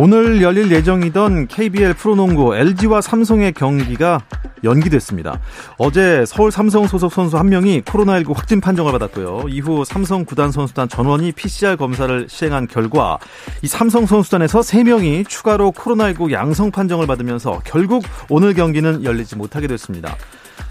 오늘 0.00 0.40
열릴 0.42 0.70
예정이던 0.70 1.48
KBL 1.48 1.94
프로농구 1.94 2.54
LG와 2.54 3.00
삼성의 3.00 3.52
경기가 3.52 4.20
연기됐습니다. 4.62 5.40
어제 5.76 6.24
서울 6.24 6.52
삼성 6.52 6.86
소속 6.86 7.12
선수 7.12 7.36
한 7.36 7.48
명이 7.48 7.82
코로나19 7.82 8.32
확진 8.32 8.60
판정을 8.60 8.92
받았고요. 8.92 9.46
이후 9.48 9.84
삼성 9.84 10.24
구단 10.24 10.52
선수단 10.52 10.88
전원이 10.88 11.32
PCR 11.32 11.76
검사를 11.76 12.28
시행한 12.28 12.68
결과 12.68 13.18
이 13.60 13.66
삼성 13.66 14.06
선수단에서 14.06 14.60
3명이 14.60 15.28
추가로 15.28 15.72
코로나19 15.72 16.30
양성 16.30 16.70
판정을 16.70 17.08
받으면서 17.08 17.60
결국 17.64 18.04
오늘 18.28 18.54
경기는 18.54 19.02
열리지 19.02 19.34
못하게 19.34 19.66
됐습니다. 19.66 20.16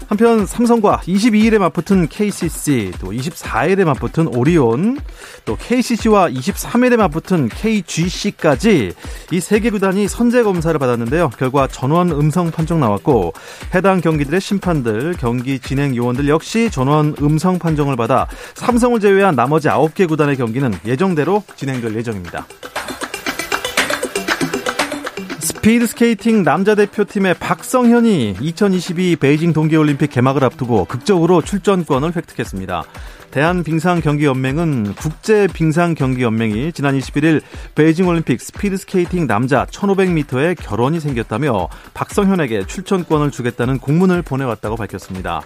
한편 0.06 0.46
삼성과 0.46 1.02
22일에 1.06 1.58
맞붙은 1.58 2.08
KCC, 2.08 2.92
또 3.00 3.08
24일에 3.08 3.84
맞붙은 3.84 4.34
오리온, 4.34 4.98
또 5.44 5.56
KCC와 5.56 6.30
23일에 6.30 6.96
맞붙은 6.96 7.48
KGC까지 7.48 8.92
이 9.32 9.36
세 9.36 9.60
개 9.60 9.70
구단이 9.70 10.08
선제 10.08 10.42
검사를 10.44 10.78
받았는데요. 10.78 11.30
결과 11.38 11.66
전원 11.66 12.10
음성 12.10 12.50
판정 12.50 12.80
나왔고 12.80 13.32
해당 13.74 14.00
경기들의 14.00 14.40
심판들, 14.40 15.14
경기 15.18 15.58
진행 15.58 15.94
요원들 15.94 16.28
역시 16.28 16.70
전원 16.70 17.14
음성 17.20 17.58
판정을 17.58 17.96
받아 17.96 18.26
삼성을 18.54 18.98
제외한 19.00 19.34
나머지 19.36 19.68
9개 19.68 20.08
구단의 20.08 20.36
경기는 20.36 20.72
예정대로 20.86 21.42
진행될 21.56 21.94
예정입니다. 21.96 22.46
스피드 25.48 25.86
스케이팅 25.86 26.44
남자 26.44 26.74
대표팀의 26.74 27.36
박성현이 27.40 28.36
2022 28.38 29.16
베이징 29.16 29.54
동계올림픽 29.54 30.10
개막을 30.10 30.44
앞두고 30.44 30.84
극적으로 30.84 31.40
출전권을 31.40 32.14
획득했습니다. 32.14 32.84
대한빙상경기연맹은 33.30 34.94
국제빙상경기연맹이 34.94 36.72
지난 36.74 36.98
21일 36.98 37.40
베이징 37.74 38.06
올림픽 38.08 38.42
스피드 38.42 38.76
스케이팅 38.76 39.26
남자 39.26 39.64
1500m에 39.64 40.54
결원이 40.60 41.00
생겼다며 41.00 41.70
박성현에게 41.94 42.66
출전권을 42.66 43.30
주겠다는 43.30 43.78
공문을 43.78 44.20
보내왔다고 44.20 44.76
밝혔습니다. 44.76 45.40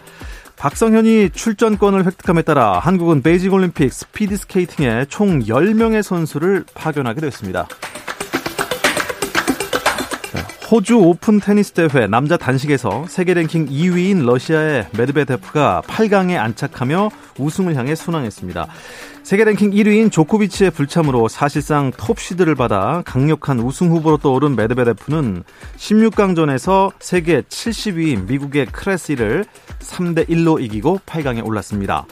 박성현이 0.56 1.30
출전권을 1.30 2.06
획득함에 2.06 2.42
따라 2.42 2.80
한국은 2.80 3.22
베이징 3.22 3.52
올림픽 3.52 3.92
스피드 3.92 4.36
스케이팅에 4.36 5.04
총 5.08 5.44
10명의 5.44 6.02
선수를 6.02 6.64
파견하게 6.74 7.20
됐습니다. 7.20 7.68
호주 10.72 11.00
오픈 11.00 11.38
테니스 11.38 11.72
대회 11.72 12.06
남자 12.06 12.38
단식에서 12.38 13.04
세계 13.06 13.34
랭킹 13.34 13.66
2위인 13.66 14.24
러시아의 14.24 14.86
메드베데프가 14.96 15.82
8강에 15.86 16.38
안착하며 16.38 17.10
우승을 17.36 17.76
향해 17.76 17.94
순항했습니다. 17.94 18.68
세계 19.22 19.44
랭킹 19.44 19.72
1위인 19.72 20.10
조코비치의 20.10 20.70
불참으로 20.70 21.28
사실상 21.28 21.92
톱시드를 21.94 22.54
받아 22.54 23.02
강력한 23.04 23.60
우승 23.60 23.90
후보로 23.90 24.16
떠오른 24.16 24.56
메드베데프는 24.56 25.44
16강전에서 25.76 26.92
세계 27.00 27.42
70위인 27.42 28.26
미국의 28.26 28.64
크레시를 28.64 29.44
3대 29.78 30.26
1로 30.30 30.58
이기고 30.58 31.00
8강에 31.04 31.46
올랐습니다. 31.46 32.06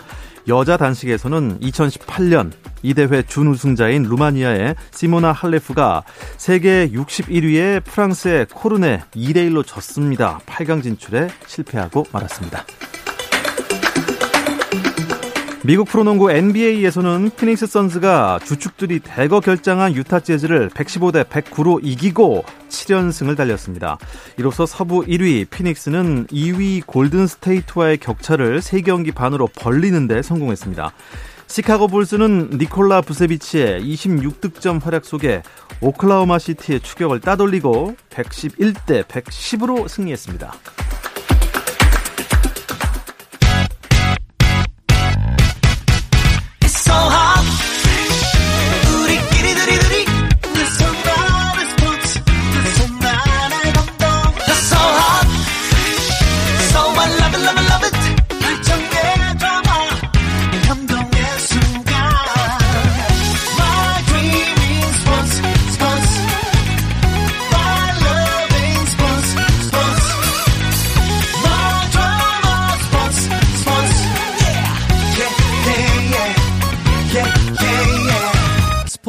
여자 0.51 0.77
단식에서는 0.77 1.61
2018년 1.61 2.51
이 2.83 2.93
대회 2.93 3.23
준우승자인 3.23 4.03
루마니아의 4.03 4.75
시모나 4.91 5.31
할레프가 5.31 6.03
세계 6.39 6.91
61위의 6.91 7.85
프랑스의 7.85 8.47
코르네 8.47 9.03
2대1로 9.15 9.65
졌습니다. 9.65 10.41
8강 10.47 10.83
진출에 10.83 11.29
실패하고 11.47 12.05
말았습니다. 12.13 12.65
미국 15.63 15.89
프로농구 15.89 16.31
NBA에서는 16.31 17.33
피닉스 17.37 17.67
선즈가 17.67 18.39
주축들이 18.47 19.01
대거 19.01 19.41
결장한 19.41 19.95
유타 19.95 20.19
재즈를 20.19 20.71
115대 20.71 21.25
109로 21.25 21.81
이기고 21.83 22.45
7연승을 22.71 23.37
달렸습니다. 23.37 23.99
이로써 24.39 24.65
서부 24.65 25.05
1위 25.05 25.51
피닉스는 25.51 26.29
2위 26.29 26.87
골든 26.87 27.27
스테이트와의 27.27 27.99
격차를 27.99 28.61
3경기 28.61 29.15
반으로 29.15 29.49
벌리는 29.55 30.07
데 30.07 30.23
성공했습니다. 30.23 30.93
시카고 31.47 31.89
불스는 31.89 32.53
니콜라 32.55 33.03
부세비치의 33.03 33.83
26득점 33.83 34.83
활약 34.83 35.05
속에 35.05 35.43
오클라호마 35.83 36.39
시티의 36.39 36.81
추격을 36.81 37.21
따돌리고 37.21 37.97
111대 38.09 39.05
110으로 39.05 39.89
승리했습니다. 39.89 40.55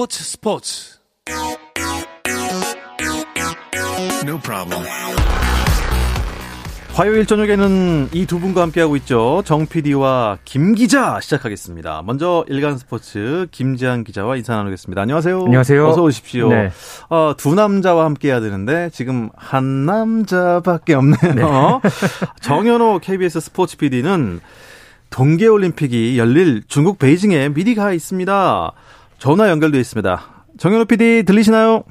스포츠 0.02 0.24
스포츠 0.24 0.98
No 4.26 4.40
problem. 4.40 4.84
화요일 6.94 7.28
저녁에는 7.28 8.10
이 8.12 8.26
두 8.26 8.40
분과 8.40 8.64
함께하고 8.64 8.96
있죠. 8.98 9.44
정 9.46 9.68
PD와 9.68 10.40
김 10.44 10.74
기자 10.74 11.20
시작하겠습니다. 11.22 12.02
먼저 12.04 12.44
일간 12.48 12.80
스포츠 12.80 13.46
김지한 13.52 14.04
기자와 14.04 14.38
인사 14.38 14.56
나누겠습니다. 14.56 15.00
안녕하세요. 15.04 15.44
안녕하세요. 15.46 15.88
어서 15.88 16.02
오십시오. 16.02 16.50
네. 16.50 16.72
어, 17.12 17.34
두 17.38 17.54
남자와 17.54 18.06
함께해야 18.06 18.40
되는데 18.40 18.90
지금 18.92 19.30
한 19.38 19.86
남자밖에 19.86 20.96
없네요. 20.96 21.36
네. 21.36 21.90
정현호 22.42 23.00
KBS 23.04 23.40
스포츠 23.40 23.78
PD는 23.78 24.40
동계올림픽이 25.12 26.18
열릴 26.18 26.64
중국 26.68 26.98
베이징에 26.98 27.50
미리 27.50 27.76
가 27.76 27.92
있습니다. 27.94 28.72
전화 29.22 29.52
연결돼 29.52 29.80
있습니다. 29.80 30.20
정현호 30.58 30.86
PD 30.86 31.22
들리시나요? 31.28 31.84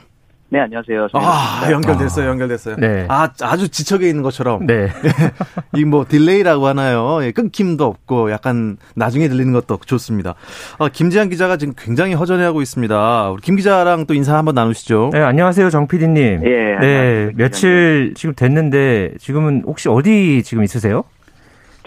네, 0.49 0.59
안녕하세요. 0.59 1.07
아, 1.13 1.71
연결됐어요, 1.71 2.29
연결됐어요. 2.29 2.75
네. 2.75 3.07
아, 3.09 3.29
아주 3.43 3.69
지척에 3.69 4.09
있는 4.09 4.25
것처럼. 4.25 4.67
네. 4.67 4.89
이 5.77 5.85
뭐, 5.85 6.05
delay라고 6.09 6.67
하나요? 6.67 7.21
예, 7.23 7.31
끊김도 7.31 7.85
없고, 7.85 8.33
약간 8.33 8.79
나중에 8.97 9.29
들리는 9.29 9.53
것도 9.53 9.79
좋습니다. 9.87 10.35
아, 10.81 10.89
김지한 10.89 11.29
기자가 11.29 11.57
지금 11.57 11.73
굉장히 11.79 12.15
허전해하고 12.15 12.63
있습니다. 12.63 13.31
우리 13.31 13.41
김 13.43 13.55
기자랑 13.55 14.07
또 14.07 14.15
인사 14.15 14.37
한번 14.37 14.57
나누시죠. 14.57 15.11
네, 15.13 15.21
안녕하세요, 15.21 15.71
정 15.71 15.87
PD님. 15.87 16.41
예. 16.45 16.79
네, 16.81 17.31
며칠 17.37 18.15
지금 18.17 18.35
됐는데, 18.35 19.13
지금은 19.21 19.63
혹시 19.67 19.89
어디 19.89 20.43
지금 20.43 20.65
있으세요? 20.65 21.05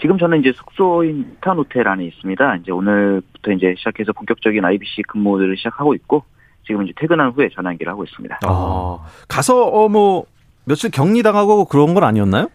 지금 0.00 0.18
저는 0.18 0.40
이제 0.40 0.52
숙소인 0.52 1.36
탄 1.40 1.56
호텔 1.56 1.86
안에 1.88 2.04
있습니다. 2.06 2.56
이제 2.56 2.72
오늘부터 2.72 3.52
이제 3.52 3.74
시작해서 3.78 4.12
본격적인 4.12 4.64
IBC 4.64 5.02
근무를 5.08 5.56
시작하고 5.56 5.94
있고 5.94 6.24
지금 6.66 6.82
이제 6.84 6.92
퇴근한 6.96 7.30
후에 7.32 7.48
연결을 7.56 7.90
하고 7.92 8.04
있습니다. 8.04 8.40
아, 8.44 8.98
가서 9.28 9.64
어 9.66 9.88
뭐 9.88 10.24
며칠 10.66 10.90
격리 10.90 11.22
당하고 11.22 11.66
그런 11.66 11.92
건 11.94 12.04
아니었나요? 12.04 12.48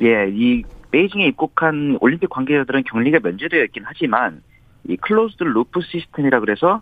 예, 0.00 0.28
이 0.30 0.62
베이징에 0.90 1.26
입국한 1.26 1.98
올림픽 2.00 2.30
관계자들은 2.30 2.84
격리가 2.84 3.18
면제되어 3.22 3.64
있긴 3.64 3.82
하지만 3.86 4.42
이 4.88 4.96
closed 4.96 5.44
loop 5.44 5.80
시스템이라 5.82 6.40
그래서 6.40 6.80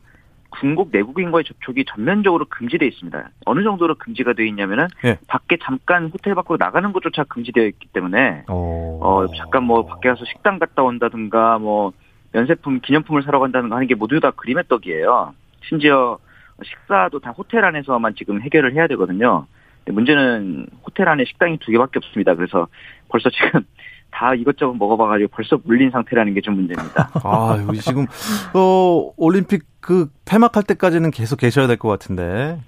중국 0.61 0.91
내국인과의 0.93 1.45
접촉이 1.45 1.85
전면적으로 1.87 2.47
금지되어 2.47 2.89
있습니다. 2.89 3.31
어느 3.47 3.63
정도로 3.63 3.97
금지가 3.97 4.35
되어 4.35 4.47
있냐면은 4.47 4.87
네. 5.03 5.19
밖에 5.27 5.57
잠깐 5.63 6.07
호텔 6.07 6.35
밖으로 6.35 6.57
나가는 6.59 6.93
것조차 6.93 7.25
금지되어 7.25 7.67
있기 7.67 7.89
때문에 7.93 8.45
오. 8.49 9.01
어 9.03 9.27
잠깐 9.37 9.65
뭐 9.65 9.85
밖에 9.87 10.09
가서 10.09 10.25
식당 10.25 10.59
갔다 10.59 10.83
온다든가 10.83 11.59
뭐 11.59 11.93
면세품, 12.33 12.81
기념품을 12.81 13.23
사러 13.23 13.39
간다는 13.39 13.69
거 13.69 13.77
하는 13.77 13.87
게 13.87 13.95
모두 13.95 14.19
다 14.21 14.31
그림의 14.33 14.65
떡이에요. 14.69 15.35
심지어 15.69 16.19
식사도 16.63 17.21
다 17.21 17.31
호텔 17.31 17.65
안에서만 17.65 18.15
지금 18.17 18.41
해결을 18.43 18.75
해야 18.75 18.87
되거든요. 18.89 19.47
문제는 19.87 20.67
호텔 20.85 21.09
안에 21.09 21.25
식당이 21.25 21.59
두 21.59 21.71
개밖에 21.73 21.99
없습니다. 21.99 22.35
그래서 22.35 22.69
벌써 23.09 23.31
지금 23.31 23.65
다 24.15 24.35
이것저것 24.35 24.75
먹어봐가지고 24.75 25.29
벌써 25.35 25.59
물린 25.65 25.91
상태라는 25.91 26.35
게 26.35 26.41
좀 26.41 26.55
문제입니다. 26.55 27.11
아, 27.25 27.59
여기 27.67 27.81
지금 27.81 28.07
어 28.55 29.11
올림픽 29.17 29.63
그 29.81 30.09
폐막할 30.25 30.63
때까지는 30.63 31.11
계속 31.11 31.37
계셔야 31.37 31.67
될 31.67 31.77
것 31.77 31.89
같은데. 31.89 32.59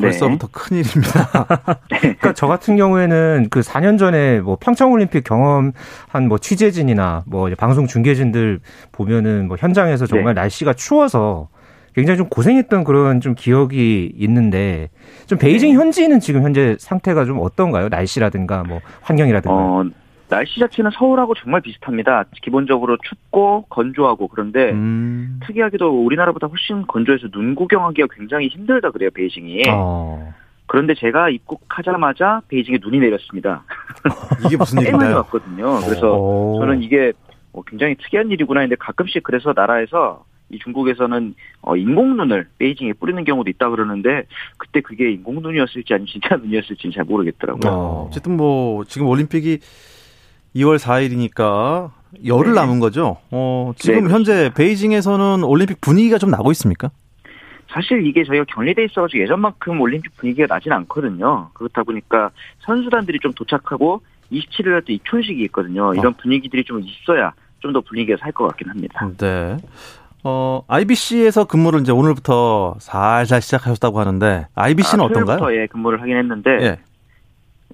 벌써부터 0.00 0.48
네. 0.48 0.52
큰일입니다. 0.52 1.46
그러니까 1.88 2.32
저 2.32 2.48
같은 2.48 2.76
경우에는 2.76 3.46
그 3.48 3.60
4년 3.60 3.96
전에 3.96 4.40
뭐 4.40 4.56
평창올림픽 4.60 5.22
경험한 5.22 5.72
뭐 6.28 6.36
취재진이나 6.38 7.22
뭐 7.28 7.48
방송 7.56 7.86
중계진들 7.86 8.58
보면은 8.90 9.46
뭐 9.46 9.56
현장에서 9.56 10.06
정말 10.06 10.34
네. 10.34 10.40
날씨가 10.40 10.72
추워서 10.72 11.46
굉장히 11.94 12.18
좀 12.18 12.28
고생했던 12.28 12.82
그런 12.82 13.20
좀 13.20 13.36
기억이 13.36 14.12
있는데 14.16 14.90
좀 15.26 15.38
베이징 15.38 15.70
네. 15.70 15.76
현지는 15.76 16.18
지금 16.18 16.42
현재 16.42 16.74
상태가 16.80 17.24
좀 17.24 17.38
어떤가요? 17.40 17.88
날씨라든가 17.88 18.64
뭐 18.64 18.80
환경이라든가. 19.02 19.56
어, 19.56 19.84
날씨 20.28 20.58
자체는 20.58 20.90
서울하고 20.92 21.34
정말 21.34 21.60
비슷합니다. 21.60 22.24
기본적으로 22.42 22.96
춥고 23.02 23.66
건조하고 23.68 24.28
그런데 24.28 24.70
음. 24.72 25.40
특이하게도 25.46 26.04
우리나라보다 26.04 26.46
훨씬 26.46 26.86
건조해서 26.86 27.28
눈 27.28 27.54
구경하기가 27.54 28.08
굉장히 28.16 28.48
힘들다 28.48 28.90
그래요 28.90 29.10
베이징이. 29.14 29.64
어. 29.68 30.32
그런데 30.66 30.94
제가 30.94 31.28
입국하자마자 31.28 32.40
베이징에 32.48 32.78
눈이 32.80 32.98
내렸습니다. 32.98 33.64
이게 34.46 34.56
무슨 34.56 34.80
일인가요? 34.82 35.16
왔거든요. 35.16 35.80
그래서 35.84 36.16
오. 36.16 36.58
저는 36.60 36.82
이게 36.82 37.12
뭐 37.52 37.62
굉장히 37.66 37.94
특이한 37.96 38.30
일이구나 38.30 38.60
했는데 38.60 38.76
가끔씩 38.80 39.22
그래서 39.22 39.52
나라에서 39.54 40.24
이 40.50 40.58
중국에서는 40.58 41.34
어 41.62 41.76
인공 41.76 42.16
눈을 42.16 42.48
베이징에 42.58 42.94
뿌리는 42.94 43.22
경우도 43.24 43.48
있다 43.50 43.70
그러는데 43.70 44.24
그때 44.58 44.80
그게 44.80 45.10
인공 45.10 45.36
눈이었을지 45.42 45.92
아니면 45.94 46.06
진짜 46.06 46.36
눈이었을지는 46.42 46.94
잘 46.94 47.04
모르겠더라고요. 47.04 47.70
어. 47.72 48.06
어쨌든 48.08 48.36
뭐 48.36 48.84
지금 48.84 49.06
올림픽이 49.06 49.58
2월 50.54 50.78
4일이니까 50.78 51.90
열흘 52.26 52.54
네. 52.54 52.60
남은 52.60 52.80
거죠. 52.80 53.18
어, 53.30 53.72
지금 53.76 54.06
네, 54.06 54.12
현재 54.12 54.50
베이징에서는 54.54 55.42
올림픽 55.44 55.80
분위기가 55.80 56.18
좀 56.18 56.30
나고 56.30 56.50
있습니까? 56.52 56.90
사실 57.72 58.06
이게 58.06 58.22
저희가 58.24 58.44
격리돼 58.54 58.84
있어가지고 58.84 59.22
예전만큼 59.24 59.80
올림픽 59.80 60.16
분위기가 60.16 60.46
나진 60.46 60.72
않거든요. 60.72 61.48
그렇다 61.54 61.82
보니까 61.82 62.30
선수단들이 62.60 63.18
좀 63.20 63.32
도착하고 63.32 64.00
27일날 64.30 64.86
또 64.86 64.92
입촌식이 64.92 65.42
있거든요. 65.46 65.92
이런 65.94 66.06
어. 66.08 66.14
분위기들이 66.20 66.62
좀 66.64 66.80
있어야 66.80 67.32
좀 67.60 67.72
더 67.72 67.80
분위기가 67.80 68.18
살 68.20 68.30
것 68.32 68.46
같긴 68.48 68.68
합니다. 68.68 69.08
네. 69.16 69.56
어, 70.22 70.62
IBC에서 70.68 71.46
근무를 71.46 71.80
이제 71.80 71.92
오늘부터 71.92 72.76
살살 72.78 73.40
시작하셨다고 73.42 73.98
하는데 74.00 74.46
IBC는 74.54 75.02
아, 75.02 75.06
어떤가요? 75.06 75.54
예, 75.60 75.66
근무를 75.66 76.00
하긴 76.00 76.16
했는데 76.16 76.50
예. 76.60 76.78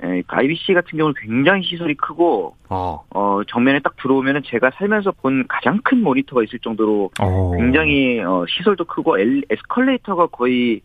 예, 0.03 0.23
IBC 0.27 0.73
같은 0.75 0.97
경우는 0.97 1.15
굉장히 1.21 1.63
시설이 1.63 1.95
크고 1.95 2.57
어. 2.69 3.05
어 3.11 3.41
정면에 3.47 3.81
딱 3.81 3.97
들어오면은 3.97 4.43
제가 4.47 4.71
살면서 4.77 5.13
본 5.13 5.47
가장 5.47 5.81
큰 5.83 6.03
모니터가 6.03 6.43
있을 6.45 6.59
정도로 6.61 7.11
어. 7.21 7.57
굉장히 7.57 8.21
어, 8.21 8.45
시설도 8.49 8.85
크고 8.85 9.19
엘, 9.19 9.43
에스컬레이터가 9.51 10.29
거의 10.29 10.81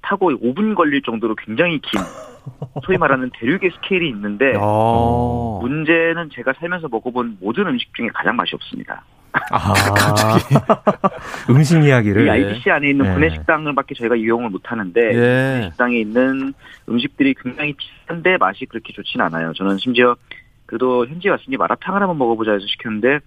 타고 0.00 0.30
5분 0.30 0.74
걸릴 0.74 1.02
정도로 1.02 1.34
굉장히 1.34 1.78
긴 1.80 2.00
소위 2.84 2.96
말하는 2.98 3.30
대륙의 3.38 3.70
스케일이 3.74 4.08
있는데 4.08 4.54
어. 4.58 5.58
문제는 5.62 6.30
제가 6.32 6.54
살면서 6.58 6.88
먹어본 6.88 7.38
모든 7.40 7.66
음식 7.66 7.92
중에 7.94 8.08
가장 8.14 8.36
맛이 8.36 8.54
없습니다. 8.54 9.04
아, 9.50 9.72
갑자기 9.94 10.54
음식 11.50 11.82
이야기를 11.82 12.26
이 12.26 12.30
IBC 12.30 12.70
안에 12.70 12.90
있는 12.90 13.04
네. 13.06 13.14
구내식당을밖에 13.14 13.94
저희가 13.96 14.16
이용을 14.16 14.50
못 14.50 14.70
하는데 14.70 15.00
네. 15.12 15.68
식당에 15.70 15.98
있는 15.98 16.54
음식들이 16.88 17.34
굉장히 17.34 17.74
비싼데 17.74 18.36
맛이 18.38 18.64
그렇게 18.66 18.92
좋진 18.92 19.20
않아요. 19.20 19.52
저는 19.54 19.78
심지어 19.78 20.16
그래도 20.66 21.06
현지에 21.06 21.30
왔으니 21.30 21.56
마라탕을 21.56 22.00
한번 22.00 22.18
먹어보자 22.18 22.52
해서 22.52 22.64
시켰는데 22.66 23.20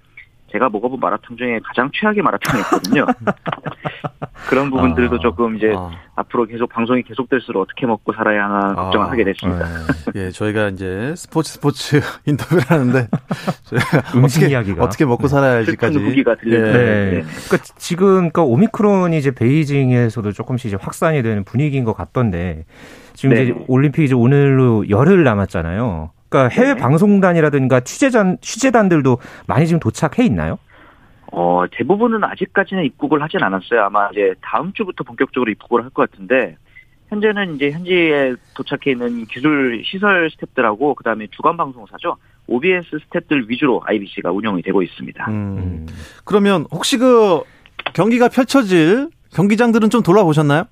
제가 0.52 0.70
먹어본 0.70 1.00
마라탕 1.00 1.36
중에 1.36 1.60
가장 1.64 1.90
최악의 1.94 2.24
마라탕이었거든요. 2.24 3.06
그런 4.50 4.70
부분들도 4.70 5.16
아, 5.16 5.20
조금 5.20 5.58
이제 5.58 5.74
아. 5.76 5.92
앞으로 6.16 6.46
계속 6.46 6.70
방송이 6.70 7.04
계속될수록 7.04 7.64
어떻게 7.64 7.86
먹고 7.86 8.14
살아야 8.14 8.46
하나 8.46 8.74
걱정을 8.76 9.08
아, 9.08 9.12
하게 9.12 9.24
됐습니다. 9.26 9.66
네. 10.14 10.22
예, 10.22 10.32
저희가 10.32 10.70
이제 10.70 11.14
스포츠 11.18 11.54
스포츠 11.54 12.00
인터뷰를 12.26 12.64
하는데 12.64 13.08
음식 14.16 14.40
어떻게, 14.40 14.52
이야기가 14.52 14.84
어떻게 14.84 15.06
먹고 15.06 15.24
네. 15.24 15.28
살아야 15.28 15.52
할지까지 15.58 15.98
후기가 15.98 16.36
들리는. 16.36 16.68
예. 16.68 16.72
네. 16.72 17.12
네. 17.12 17.22
그러니까 17.22 17.58
지금 17.78 18.08
그러니까 18.16 18.44
오미크론이 18.44 19.18
이제 19.18 19.32
베이징에서도 19.32 20.32
조금씩 20.32 20.68
이제 20.68 20.78
확산이 20.80 21.22
되는 21.22 21.44
분위기인 21.44 21.84
것 21.84 21.94
같던데 21.94 22.66
지금 23.14 23.36
네. 23.36 23.44
이제 23.44 23.56
올림픽 23.68 24.04
이제 24.04 24.16
오늘로 24.16 24.88
열흘 24.90 25.24
남았잖아요. 25.24 26.12
그러니까 26.30 26.54
해외 26.54 26.74
네. 26.74 26.80
방송단이라든가 26.80 27.80
취재단 27.82 28.38
취재단들도 28.42 29.18
많이 29.48 29.66
지금 29.68 29.80
도착해 29.80 30.26
있나요? 30.26 30.60
어, 31.32 31.66
대부분은 31.72 32.24
아직까지는 32.24 32.84
입국을 32.86 33.22
하진 33.22 33.44
않았어요. 33.44 33.82
아마 33.84 34.10
이제 34.12 34.34
다음 34.42 34.72
주부터 34.74 35.04
본격적으로 35.04 35.52
입국을 35.52 35.84
할 35.84 35.90
것 35.92 36.10
같은데 36.10 36.58
현재는 37.10 37.56
이제 37.56 37.72
현지에 37.72 38.36
도착해 38.56 38.92
있는 38.92 39.26
기술 39.26 39.82
시설 39.86 40.30
스탭들하고 40.30 40.96
그다음에 40.96 41.28
주간 41.32 41.56
방송사죠. 41.56 42.18
OBS 42.48 42.98
스탭들 43.10 43.48
위주로 43.48 43.82
IBC가 43.86 44.32
운영이 44.32 44.62
되고 44.62 44.82
있습니다. 44.82 45.26
음. 45.30 45.86
그러면 46.26 46.66
혹시 46.72 46.98
그 46.98 47.42
경기가 47.94 48.28
펼쳐질 48.28 49.10
경기장들은 49.34 49.90
좀 49.90 50.04
돌아보셨나요? 50.04 50.64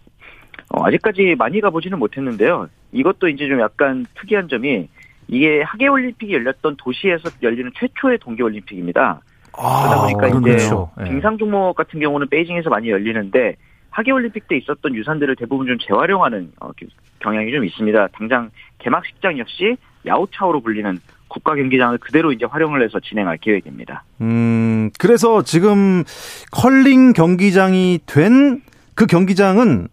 어, 0.69 0.85
아직까지 0.87 1.35
많이 1.37 1.61
가보지는 1.61 1.99
못했는데요. 1.99 2.67
이것도 2.91 3.27
이제 3.29 3.47
좀 3.47 3.59
약간 3.61 4.05
특이한 4.19 4.47
점이 4.49 4.87
이게 5.27 5.61
하계 5.63 5.87
올림픽이 5.87 6.33
열렸던 6.33 6.77
도시에서 6.77 7.29
열리는 7.41 7.71
최초의 7.77 8.19
동계 8.19 8.43
올림픽입니다. 8.43 9.21
아, 9.57 9.83
그러다 9.87 10.01
보니까 10.01 10.27
이제 10.27 10.39
그렇죠. 10.39 10.91
빙상 11.03 11.37
종목 11.37 11.75
같은 11.75 11.99
경우는 11.99 12.27
베이징에서 12.29 12.69
많이 12.69 12.89
열리는데 12.89 13.55
하계 13.89 14.11
올림픽 14.11 14.47
때 14.47 14.57
있었던 14.57 14.93
유산들을 14.93 15.35
대부분 15.37 15.67
좀 15.67 15.77
재활용하는 15.79 16.51
어, 16.59 16.71
경향이 17.19 17.51
좀 17.51 17.63
있습니다. 17.65 18.07
당장 18.09 18.51
개막식장 18.79 19.39
역시 19.39 19.77
냐오차오로 20.05 20.61
불리는 20.61 20.99
국가 21.27 21.55
경기장을 21.55 21.97
그대로 21.97 22.31
이제 22.31 22.45
활용을 22.45 22.83
해서 22.83 22.99
진행할 22.99 23.37
계획입니다. 23.37 24.03
음, 24.21 24.91
그래서 24.99 25.41
지금 25.41 26.03
컬링 26.51 27.13
경기장이 27.13 27.99
된 28.05 28.61
그 28.95 29.05
경기장은 29.05 29.89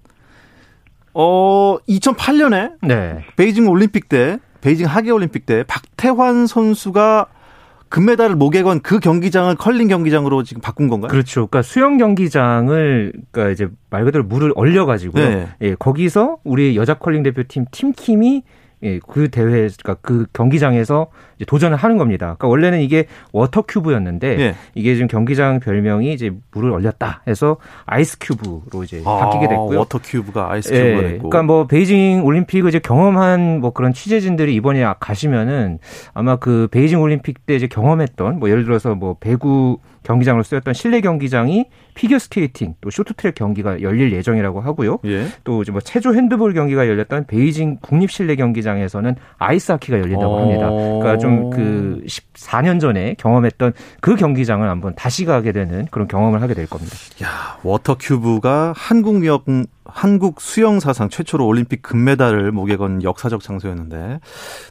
어 1.12 1.76
2008년에 1.88 2.72
네. 2.82 3.24
베이징 3.36 3.68
올림픽 3.68 4.08
때 4.08 4.38
베이징 4.62 4.86
하계올림픽 4.86 5.44
때 5.44 5.64
박태환 5.66 6.46
선수가 6.46 7.26
금메달을 7.90 8.36
목에 8.36 8.62
건 8.62 8.80
그 8.82 9.00
경기장을 9.00 9.54
컬링 9.56 9.88
경기장으로 9.88 10.42
지금 10.44 10.62
바꾼 10.62 10.88
건가요? 10.88 11.10
그렇죠. 11.10 11.46
그러니까 11.46 11.60
수영 11.60 11.98
경기장을 11.98 13.12
그러니까 13.30 13.52
이제 13.52 13.68
말 13.90 14.04
그대로 14.04 14.24
물을 14.24 14.50
얼려 14.54 14.86
가지고 14.86 15.18
네. 15.18 15.48
예, 15.60 15.74
거기서 15.74 16.38
우리 16.42 16.74
여자 16.76 16.94
컬링 16.94 17.22
대표팀 17.22 17.66
팀킴이 17.70 18.44
예, 18.82 18.98
그 18.98 19.28
대회, 19.28 19.46
그러니까 19.46 19.94
그 20.02 20.26
경기장에서 20.32 21.08
도전을 21.46 21.76
하는 21.76 21.96
겁니다. 21.98 22.26
그러니까 22.38 22.48
원래는 22.48 22.80
이게 22.80 23.06
워터 23.32 23.62
큐브였는데 23.62 24.40
예. 24.40 24.54
이게 24.74 24.94
지금 24.94 25.08
경기장 25.08 25.60
별명이 25.60 26.12
이제 26.12 26.32
물을 26.52 26.72
얼렸다 26.72 27.22
해서 27.26 27.56
아이스 27.86 28.18
큐브로 28.20 28.84
이제 28.84 29.02
아, 29.04 29.18
바뀌게 29.18 29.48
됐고요. 29.48 29.78
워터 29.78 30.00
큐브가 30.02 30.52
아이스 30.52 30.70
큐브가 30.70 30.86
예, 30.86 31.08
됐고. 31.12 31.30
그러니까 31.30 31.42
뭐 31.42 31.66
베이징 31.66 32.24
올림픽을 32.24 32.68
이제 32.68 32.78
경험한 32.78 33.60
뭐 33.60 33.72
그런 33.72 33.92
취재진들이 33.92 34.54
이번에 34.54 34.84
가시면은 35.00 35.78
아마 36.14 36.36
그 36.36 36.68
베이징 36.70 37.00
올림픽 37.00 37.46
때 37.46 37.54
이제 37.54 37.66
경험했던 37.66 38.38
뭐 38.38 38.50
예를 38.50 38.64
들어서 38.64 38.94
뭐 38.94 39.16
배구 39.18 39.78
경기장으로 40.02 40.42
쓰였던 40.42 40.74
실내 40.74 41.00
경기장이 41.00 41.66
피겨 41.94 42.18
스케이팅 42.18 42.74
또 42.80 42.90
쇼트트랙 42.90 43.34
경기가 43.34 43.82
열릴 43.82 44.12
예정이라고 44.12 44.60
하고요. 44.60 44.98
예. 45.04 45.26
또 45.44 45.62
이제 45.62 45.70
뭐 45.70 45.80
체조 45.80 46.14
핸드볼 46.14 46.54
경기가 46.54 46.88
열렸던 46.88 47.26
베이징 47.26 47.78
국립 47.80 48.10
실내 48.10 48.34
경기장에서는 48.36 49.14
아이스하키가 49.38 49.98
열린다고 49.98 50.38
합니다. 50.38 50.70
그러니까 50.70 51.18
좀 51.18 51.52
그 51.52 52.02
14년 52.06 52.80
전에 52.80 53.14
경험했던 53.18 53.72
그 54.00 54.16
경기장을 54.16 54.68
한번 54.68 54.94
다시 54.94 55.24
가게 55.24 55.52
되는 55.52 55.86
그런 55.90 56.08
경험을 56.08 56.42
하게 56.42 56.54
될 56.54 56.66
겁니다. 56.66 56.96
야, 57.22 57.58
워터 57.62 57.96
큐브가 57.98 58.72
한국 58.76 59.24
역 59.26 59.44
한국 59.84 60.40
수영 60.40 60.80
사상 60.80 61.08
최초로 61.08 61.46
올림픽 61.46 61.82
금메달을 61.82 62.52
목에 62.52 62.76
건 62.76 63.02
역사적 63.02 63.42
장소였는데 63.42 64.20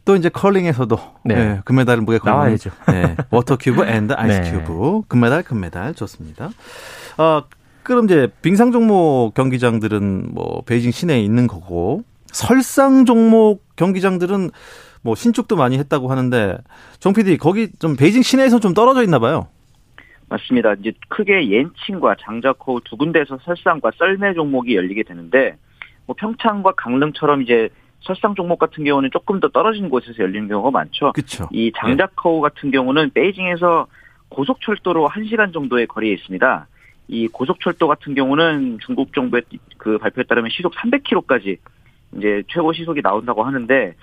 또 0.05 0.15
이제 0.15 0.29
컬링에서도 0.29 0.99
네. 1.25 1.35
네, 1.35 1.61
금메달을 1.65 2.01
목에 2.01 2.17
건 2.17 2.33
나와야죠. 2.33 2.71
네, 2.87 3.15
워터 3.29 3.57
큐브 3.57 3.83
and 3.85 4.13
아이스 4.13 4.41
네. 4.41 4.51
큐브 4.51 5.01
금메달 5.07 5.43
금메달 5.43 5.93
좋습니다. 5.95 6.49
어, 7.17 7.43
그럼 7.83 8.05
이제 8.05 8.29
빙상 8.41 8.71
종목 8.71 9.33
경기장들은 9.33 10.33
뭐 10.33 10.61
베이징 10.65 10.91
시내에 10.91 11.21
있는 11.21 11.47
거고 11.47 12.03
설상 12.31 13.05
종목 13.05 13.63
경기장들은 13.75 14.51
뭐 15.01 15.15
신축도 15.15 15.55
많이 15.55 15.77
했다고 15.77 16.09
하는데 16.09 16.57
정 16.99 17.13
PD 17.13 17.37
거기 17.37 17.69
좀 17.79 17.95
베이징 17.95 18.21
시내에서 18.21 18.59
좀 18.59 18.73
떨어져 18.73 19.03
있나 19.03 19.19
봐요. 19.19 19.47
맞습니다. 20.31 20.75
이제 20.79 20.93
크게 21.09 21.49
옌칭과 21.49 22.15
장자코우 22.21 22.81
두 22.85 22.95
군데에서 22.95 23.37
설상과 23.43 23.91
썰매 23.97 24.33
종목이 24.33 24.75
열리게 24.77 25.03
되는데 25.03 25.57
뭐 26.05 26.15
평창과 26.17 26.71
강릉처럼 26.77 27.41
이제 27.41 27.69
설상 27.99 28.33
종목 28.33 28.57
같은 28.57 28.85
경우는 28.85 29.09
조금 29.11 29.41
더 29.41 29.49
떨어진 29.49 29.89
곳에서 29.89 30.23
열리는 30.23 30.47
경우가 30.47 30.71
많죠. 30.71 31.11
그렇죠. 31.11 31.49
이 31.51 31.71
장자커우 31.75 32.39
같은 32.39 32.71
경우는 32.71 33.11
베이징에서 33.11 33.87
고속철도로 34.29 35.09
1시간 35.09 35.53
정도의 35.53 35.85
거리에 35.87 36.13
있습니다. 36.13 36.67
이 37.09 37.27
고속철도 37.27 37.89
같은 37.89 38.15
경우는 38.15 38.79
중국 38.85 39.13
정부의 39.13 39.43
그 39.77 39.97
발표에 39.97 40.23
따르면 40.23 40.49
시속 40.49 40.73
300km까지 40.75 41.57
이제 42.17 42.43
최고 42.47 42.71
시속이 42.71 43.01
나온다고 43.01 43.43
하는데 43.43 43.95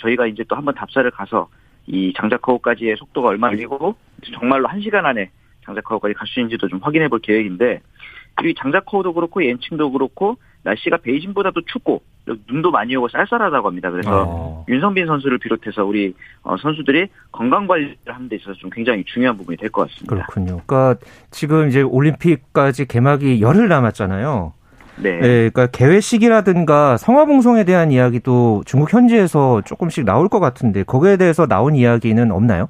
저희가 0.00 0.26
이제 0.28 0.44
또 0.48 0.54
한번 0.54 0.74
답사를 0.76 1.10
가서 1.10 1.48
이 1.88 2.12
장자커우까지의 2.16 2.96
속도가 2.96 3.28
얼마 3.28 3.48
걸리고 3.48 3.96
정말로 4.32 4.68
1시간 4.68 5.04
안에 5.04 5.30
장자커우까지 5.64 6.14
갈 6.14 6.26
수 6.26 6.40
있는지도 6.40 6.68
좀 6.68 6.78
확인해 6.82 7.08
볼 7.08 7.20
계획인데 7.20 7.80
이 8.44 8.54
장자커우도 8.58 9.12
그렇고 9.12 9.44
옌칭도 9.44 9.92
그렇고 9.92 10.36
날씨가 10.64 10.98
베이징보다도 10.98 11.62
춥고 11.66 12.02
눈도 12.48 12.70
많이 12.70 12.94
오고 12.96 13.08
쌀쌀하다고 13.08 13.68
합니다. 13.68 13.90
그래서 13.90 14.24
어. 14.26 14.64
윤성빈 14.68 15.06
선수를 15.06 15.38
비롯해서 15.38 15.84
우리 15.84 16.14
어, 16.42 16.56
선수들이 16.56 17.08
건강 17.32 17.66
관리를 17.66 17.96
하는 18.06 18.28
데 18.28 18.36
있어서 18.36 18.54
좀 18.54 18.70
굉장히 18.70 19.04
중요한 19.04 19.36
부분이 19.36 19.56
될 19.58 19.70
것 19.70 19.88
같습니다. 19.88 20.14
그렇군요. 20.14 20.60
그러니까 20.66 20.96
지금 21.30 21.68
이제 21.68 21.82
올림픽까지 21.82 22.86
개막이 22.86 23.42
열흘 23.42 23.68
남았잖아요. 23.68 24.52
네. 24.96 25.10
네. 25.18 25.20
그러니까 25.50 25.66
개회 25.66 26.00
시기라든가 26.00 26.96
성화봉송에 26.96 27.64
대한 27.64 27.90
이야기도 27.90 28.62
중국 28.66 28.92
현지에서 28.92 29.62
조금씩 29.62 30.04
나올 30.04 30.28
것 30.28 30.38
같은데 30.38 30.84
거기에 30.84 31.16
대해서 31.16 31.46
나온 31.46 31.74
이야기는 31.74 32.30
없나요? 32.30 32.66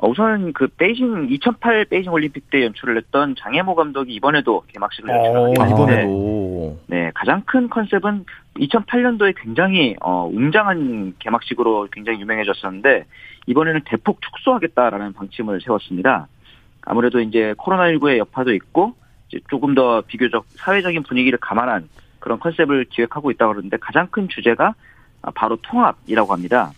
어, 0.00 0.08
우선 0.08 0.52
그 0.52 0.68
베이징 0.68 1.26
2008 1.30 1.86
베이징 1.86 2.12
올림픽 2.12 2.50
때 2.50 2.62
연출을 2.64 2.96
했던 2.96 3.34
장혜모 3.36 3.74
감독이 3.74 4.14
이번에도 4.14 4.62
개막식을 4.68 5.10
연출하게 5.10 5.54
됐는데 5.54 5.72
이번에도 5.72 6.78
네 6.86 7.10
가장 7.14 7.42
큰 7.44 7.68
컨셉은 7.68 8.24
2008년도에 8.58 9.34
굉장히 9.36 9.96
어, 10.00 10.28
웅장한 10.32 11.14
개막식으로 11.18 11.88
굉장히 11.90 12.20
유명해졌었는데 12.20 13.06
이번에는 13.46 13.80
대폭 13.86 14.20
축소하겠다라는 14.22 15.14
방침을 15.14 15.60
세웠습니다. 15.62 16.28
아무래도 16.82 17.20
이제 17.20 17.54
코로나19의 17.58 18.18
여파도 18.18 18.54
있고 18.54 18.94
이제 19.28 19.40
조금 19.50 19.74
더 19.74 20.02
비교적 20.02 20.44
사회적인 20.50 21.02
분위기를 21.02 21.38
감안한 21.40 21.88
그런 22.20 22.38
컨셉을 22.38 22.84
기획하고 22.84 23.32
있다고 23.32 23.52
그러는데 23.52 23.76
가장 23.78 24.06
큰 24.08 24.28
주제가 24.28 24.74
바로 25.34 25.56
통합이라고 25.56 26.32
합니다. 26.32 26.70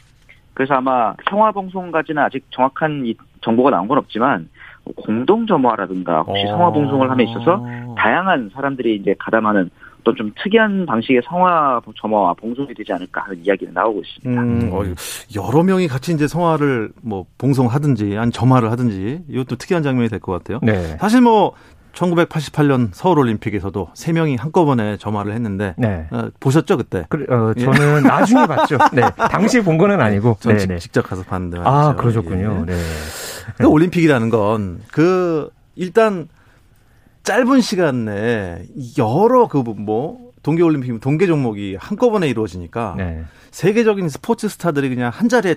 그래서 0.60 0.74
아마 0.74 1.14
성화봉송까지는 1.30 2.22
아직 2.22 2.44
정확한 2.50 3.06
이 3.06 3.14
정보가 3.40 3.70
나온 3.70 3.88
건 3.88 3.96
없지만 3.96 4.46
공동 4.94 5.46
점화라든가 5.46 6.20
혹시 6.20 6.44
어. 6.44 6.48
성화봉송을 6.48 7.10
함에 7.10 7.24
있어서 7.24 7.64
다양한 7.96 8.50
사람들이 8.52 8.96
이제 8.96 9.14
가담하는 9.18 9.70
어떤 10.02 10.16
좀 10.16 10.32
특이한 10.42 10.84
방식의 10.84 11.22
성화 11.24 11.80
점화와 11.98 12.34
봉송이 12.34 12.74
되지 12.74 12.92
않을까 12.92 13.22
하는 13.22 13.42
이야기는 13.42 13.72
나오고 13.72 14.02
있습니다. 14.02 14.42
음, 14.42 14.70
어, 14.70 14.82
여러 15.34 15.62
명이 15.62 15.88
같이 15.88 16.12
이제 16.12 16.28
성화를 16.28 16.90
뭐 17.00 17.24
봉송하든지 17.38 18.18
아니 18.18 18.30
점화를 18.30 18.70
하든지 18.70 19.22
이것도 19.30 19.56
특이한 19.56 19.82
장면이 19.82 20.10
될 20.10 20.20
것 20.20 20.32
같아요. 20.32 20.58
네. 20.62 20.74
사실 20.98 21.22
뭐 21.22 21.54
1988년 21.94 22.90
서울올림픽에서도 22.92 23.90
세 23.94 24.12
명이 24.12 24.36
한꺼번에 24.36 24.96
점화를 24.96 25.32
했는데 25.34 25.74
네. 25.78 26.06
어, 26.10 26.30
보셨죠 26.40 26.76
그때? 26.76 27.04
그, 27.08 27.24
어, 27.28 27.52
저는 27.54 27.98
예. 28.04 28.08
나중에 28.08 28.46
봤죠. 28.46 28.78
네, 28.92 29.02
당시 29.16 29.60
본 29.62 29.78
거는 29.78 30.00
아니고. 30.00 30.36
전 30.40 30.56
네, 30.56 30.66
네. 30.66 30.78
직접 30.78 31.02
가서 31.02 31.22
봤는데. 31.22 31.58
아, 31.58 31.62
말이죠. 31.62 31.78
아 31.90 31.94
그러셨군요. 31.96 32.64
예. 32.68 32.72
네. 32.72 32.82
그 33.56 33.66
올림픽이라는 33.66 34.30
건 34.30 34.80
그 34.92 35.50
일단 35.76 36.28
짧은 37.22 37.60
시간 37.60 38.04
내에 38.06 38.62
여러 38.98 39.48
그 39.48 39.58
뭐 39.62 40.30
동계 40.42 40.62
올림픽 40.62 40.98
동계 41.00 41.26
종목이 41.26 41.76
한꺼번에 41.78 42.28
이루어지니까 42.28 42.94
네. 42.96 43.24
세계적인 43.50 44.08
스포츠 44.08 44.48
스타들이 44.48 44.88
그냥 44.88 45.10
한 45.14 45.28
자리에 45.28 45.56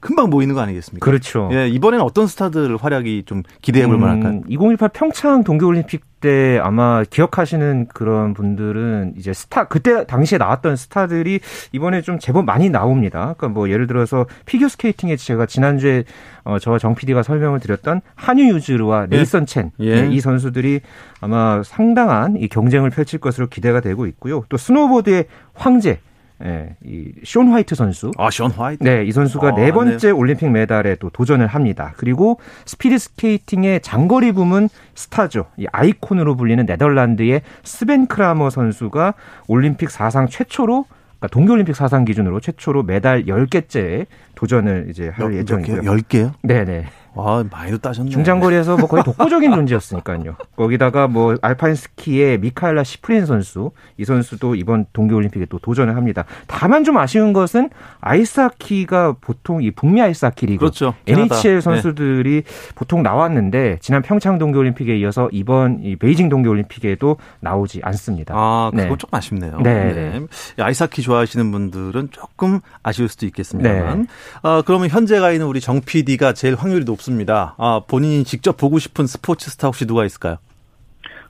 금방 0.00 0.30
모이는 0.30 0.54
거 0.54 0.60
아니겠습니까? 0.60 1.04
그렇죠. 1.04 1.48
예, 1.52 1.68
이번에는 1.68 2.04
어떤 2.04 2.26
스타들 2.26 2.76
활약이 2.76 3.24
좀 3.26 3.42
기대해 3.62 3.86
볼 3.86 3.96
음, 3.96 4.00
만할까요? 4.00 4.42
2018 4.48 4.90
평창 4.90 5.44
동계올림픽 5.44 6.10
때 6.20 6.60
아마 6.62 7.02
기억하시는 7.02 7.88
그런 7.92 8.34
분들은 8.34 9.14
이제 9.16 9.32
스타 9.32 9.64
그때 9.64 10.06
당시에 10.06 10.38
나왔던 10.38 10.76
스타들이 10.76 11.40
이번에 11.72 12.02
좀 12.02 12.18
제법 12.18 12.44
많이 12.44 12.68
나옵니다. 12.68 13.34
그러니까 13.36 13.48
뭐 13.48 13.70
예를 13.70 13.86
들어서 13.86 14.26
피겨 14.44 14.68
스케이팅에 14.68 15.16
제가 15.16 15.46
지난주에 15.46 16.04
어 16.44 16.58
저와 16.58 16.78
정 16.78 16.94
PD가 16.94 17.22
설명을 17.22 17.60
드렸던 17.60 18.02
하뉴 18.14 18.54
유즈루와 18.54 19.08
예. 19.10 19.16
네이선 19.16 19.46
첸 19.46 19.70
예. 19.80 20.02
네, 20.02 20.14
이 20.14 20.20
선수들이 20.20 20.80
아마 21.20 21.62
상당한 21.64 22.36
이 22.36 22.48
경쟁을 22.48 22.90
펼칠 22.90 23.18
것으로 23.18 23.48
기대가 23.48 23.80
되고 23.80 24.06
있고요. 24.06 24.44
또 24.50 24.56
스노보드의 24.56 25.26
황제 25.54 26.00
예, 26.44 26.76
이 26.84 26.96
숀 26.96 27.42
화이트 27.42 27.74
선수. 27.74 28.10
아, 28.16 28.30
숀 28.30 28.46
화이트. 28.46 28.82
네, 28.82 29.04
이 29.04 29.12
선수가 29.12 29.48
아, 29.48 29.54
네 29.54 29.72
번째 29.72 30.08
네. 30.08 30.10
올림픽 30.10 30.50
메달에 30.50 30.96
또 30.96 31.10
도전을 31.10 31.46
합니다. 31.46 31.92
그리고 31.96 32.40
스피드 32.64 32.98
스케이팅의 32.98 33.80
장거리 33.80 34.32
부문 34.32 34.68
스타죠. 34.94 35.46
이 35.58 35.66
아이콘으로 35.70 36.36
불리는 36.36 36.64
네덜란드의 36.66 37.42
스벤 37.62 38.06
크라머 38.06 38.50
선수가 38.50 39.14
올림픽 39.48 39.90
사상 39.90 40.26
최초로 40.28 40.86
그러니까 41.20 41.28
동계올림픽 41.28 41.76
사상 41.76 42.06
기준으로 42.06 42.40
최초로 42.40 42.82
메달 42.82 43.26
10개째 43.26 44.06
도전을 44.34 44.86
이제 44.88 45.08
할 45.08 45.34
예정이고요. 45.34 45.82
10개요? 45.82 46.32
네 46.42 46.64
네. 46.64 46.86
아, 47.16 47.44
많이도 47.50 47.78
따셨네. 47.78 48.10
중장거리에서 48.10 48.76
뭐 48.76 48.88
거의 48.88 49.02
독보적인 49.02 49.50
존재였으니까요. 49.50 50.36
거기다가 50.56 51.08
뭐 51.08 51.36
알파인 51.42 51.74
스키의 51.74 52.38
미카엘라 52.38 52.84
시프린 52.84 53.26
선수, 53.26 53.72
이 53.96 54.04
선수도 54.04 54.54
이번 54.54 54.86
동계올림픽에 54.92 55.46
또 55.48 55.58
도전을 55.58 55.96
합니다. 55.96 56.24
다만 56.46 56.84
좀 56.84 56.98
아쉬운 56.98 57.32
것은 57.32 57.70
아이스하키가 58.00 59.16
보통 59.20 59.62
이 59.62 59.70
북미 59.70 60.00
아이스하키 60.00 60.46
리그 60.46 60.60
그렇죠. 60.60 60.94
NHL 61.06 61.56
네. 61.56 61.60
선수들이 61.60 62.42
네. 62.42 62.74
보통 62.74 63.02
나왔는데 63.02 63.78
지난 63.80 64.02
평창 64.02 64.38
동계올림픽에 64.38 64.96
이어서 64.98 65.28
이번 65.32 65.80
이 65.82 65.96
베이징 65.96 66.28
동계올림픽에도 66.28 67.16
나오지 67.40 67.80
않습니다. 67.82 68.34
아, 68.36 68.70
그거 68.72 68.82
네. 68.82 68.96
조금 68.96 69.16
아쉽네요. 69.16 69.60
네. 69.62 69.92
네. 69.92 70.26
아이스하키 70.58 71.02
좋아하시는 71.02 71.50
분들은 71.50 72.10
조금 72.12 72.60
아쉬울 72.82 73.08
수도 73.08 73.26
있겠습니다만. 73.26 74.02
네. 74.02 74.06
아, 74.42 74.62
그러면 74.64 74.88
현재 74.88 75.18
가 75.18 75.32
있는 75.32 75.46
우리 75.46 75.60
정 75.60 75.80
PD가 75.80 76.32
제일 76.34 76.54
확률이 76.54 76.84
높 76.84 76.99
없습니다. 77.00 77.54
아, 77.58 77.80
본인이 77.86 78.24
직접 78.24 78.56
보고 78.56 78.78
싶은 78.78 79.06
스포츠 79.06 79.50
스타 79.50 79.68
혹시 79.68 79.86
누가 79.86 80.04
있을까요? 80.04 80.36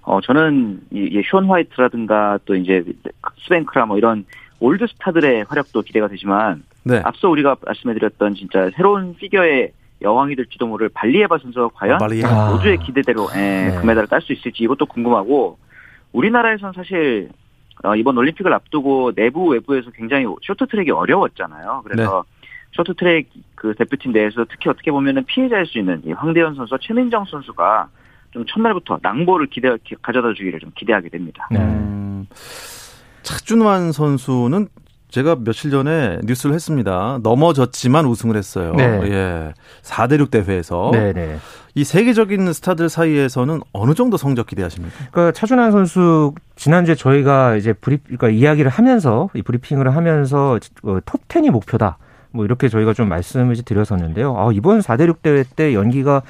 어, 0.03 0.21
저는 0.21 0.81
이, 0.91 1.23
숀 1.29 1.39
화이트라든가 1.39 2.39
또 2.45 2.55
이제 2.55 2.85
스벤 3.45 3.63
크라머 3.63 3.87
뭐 3.87 3.99
이런 3.99 4.25
old 4.59 4.87
스타들의 4.87 5.45
활약도 5.49 5.83
기대가 5.83 6.09
되지만 6.09 6.63
네. 6.83 7.01
앞서 7.05 7.29
우리가 7.29 7.57
말씀해드렸던 7.65 8.35
진짜 8.35 8.71
새로운 8.77 9.15
피겨의 9.15 9.73
여왕이 10.03 10.35
될지도 10.37 10.67
모를 10.67 10.89
발리예바 10.89 11.39
선수가 11.39 11.71
과연 11.75 11.99
아, 12.25 12.51
모두의 12.51 12.79
기대대로 12.79 13.29
예, 13.35 13.69
네. 13.69 13.81
금메달을 13.81 14.09
딸 14.09 14.23
수 14.23 14.33
있을지 14.33 14.65
이것도 14.65 14.87
궁금하고 14.87 15.59
우리나라에선 16.13 16.73
사실 16.75 17.29
어, 17.83 17.95
이번 17.95 18.17
올림픽을 18.17 18.53
앞두고 18.53 19.13
내부 19.15 19.49
외부에서 19.49 19.91
굉장히 19.91 20.27
쇼트트랙이 20.43 20.91
어려웠잖아요. 20.91 21.83
그래서 21.85 22.25
네. 22.27 22.40
쇼트트랙 22.73 23.29
그 23.55 23.75
대표팀 23.75 24.13
내에서 24.13 24.45
특히 24.51 24.71
어떻게 24.71 24.91
보면은 24.91 25.25
피해자일 25.25 25.67
수 25.67 25.79
있는 25.79 26.03
이 26.05 26.13
황대현 26.13 26.55
선수와 26.55 26.79
최민정 26.81 27.25
선수가 27.25 27.89
좀 28.31 28.45
첫날부터 28.47 28.99
낭보를 29.03 29.47
기대 29.47 29.69
가져다 30.03 30.33
주기를 30.35 30.61
좀 30.61 30.71
기대하게 30.77 31.09
됩니다. 31.09 31.49
네. 31.51 31.59
음, 31.59 32.27
차준환 33.23 33.93
선수는 33.93 34.69
제가 35.11 35.37
며칠 35.41 35.73
전에 35.73 36.21
뉴스를 36.25 36.55
했습니다. 36.55 37.19
넘어졌지만 37.23 38.07
우승을 38.07 38.37
했어요. 38.37 38.75
네. 38.77 39.01
예. 39.05 39.55
4대6 39.83 40.31
대회에서. 40.31 40.91
네, 40.93 41.13
네. 41.13 41.37
이 41.75 41.85
세계적인 41.85 42.53
스타들 42.53 42.89
사이에서는 42.89 43.61
어느 43.73 43.95
정도 43.95 44.17
성적 44.17 44.47
기대하십니까? 44.47 44.97
그러니까 45.11 45.33
차준환 45.33 45.73
선수 45.73 46.33
지난주에 46.57 46.95
저희가 46.95 47.57
이제 47.57 47.73
브리 47.73 47.99
그러니까 47.99 48.29
이야기를 48.29 48.71
하면서 48.71 49.29
이 49.35 49.43
브리핑을 49.43 49.95
하면서 49.95 50.59
어, 50.83 50.99
톱 51.05 51.27
10이 51.29 51.51
목표다. 51.51 51.99
뭐 52.33 52.45
이렇게 52.45 52.69
저희가 52.69 52.93
좀 52.95 53.09
말씀을 53.09 53.57
드렸었는데요. 53.57 54.37
아, 54.37 54.51
이번 54.53 54.81
4대6 54.81 55.23
대회 55.23 55.45
때 55.45 55.75
연기가 55.75 56.23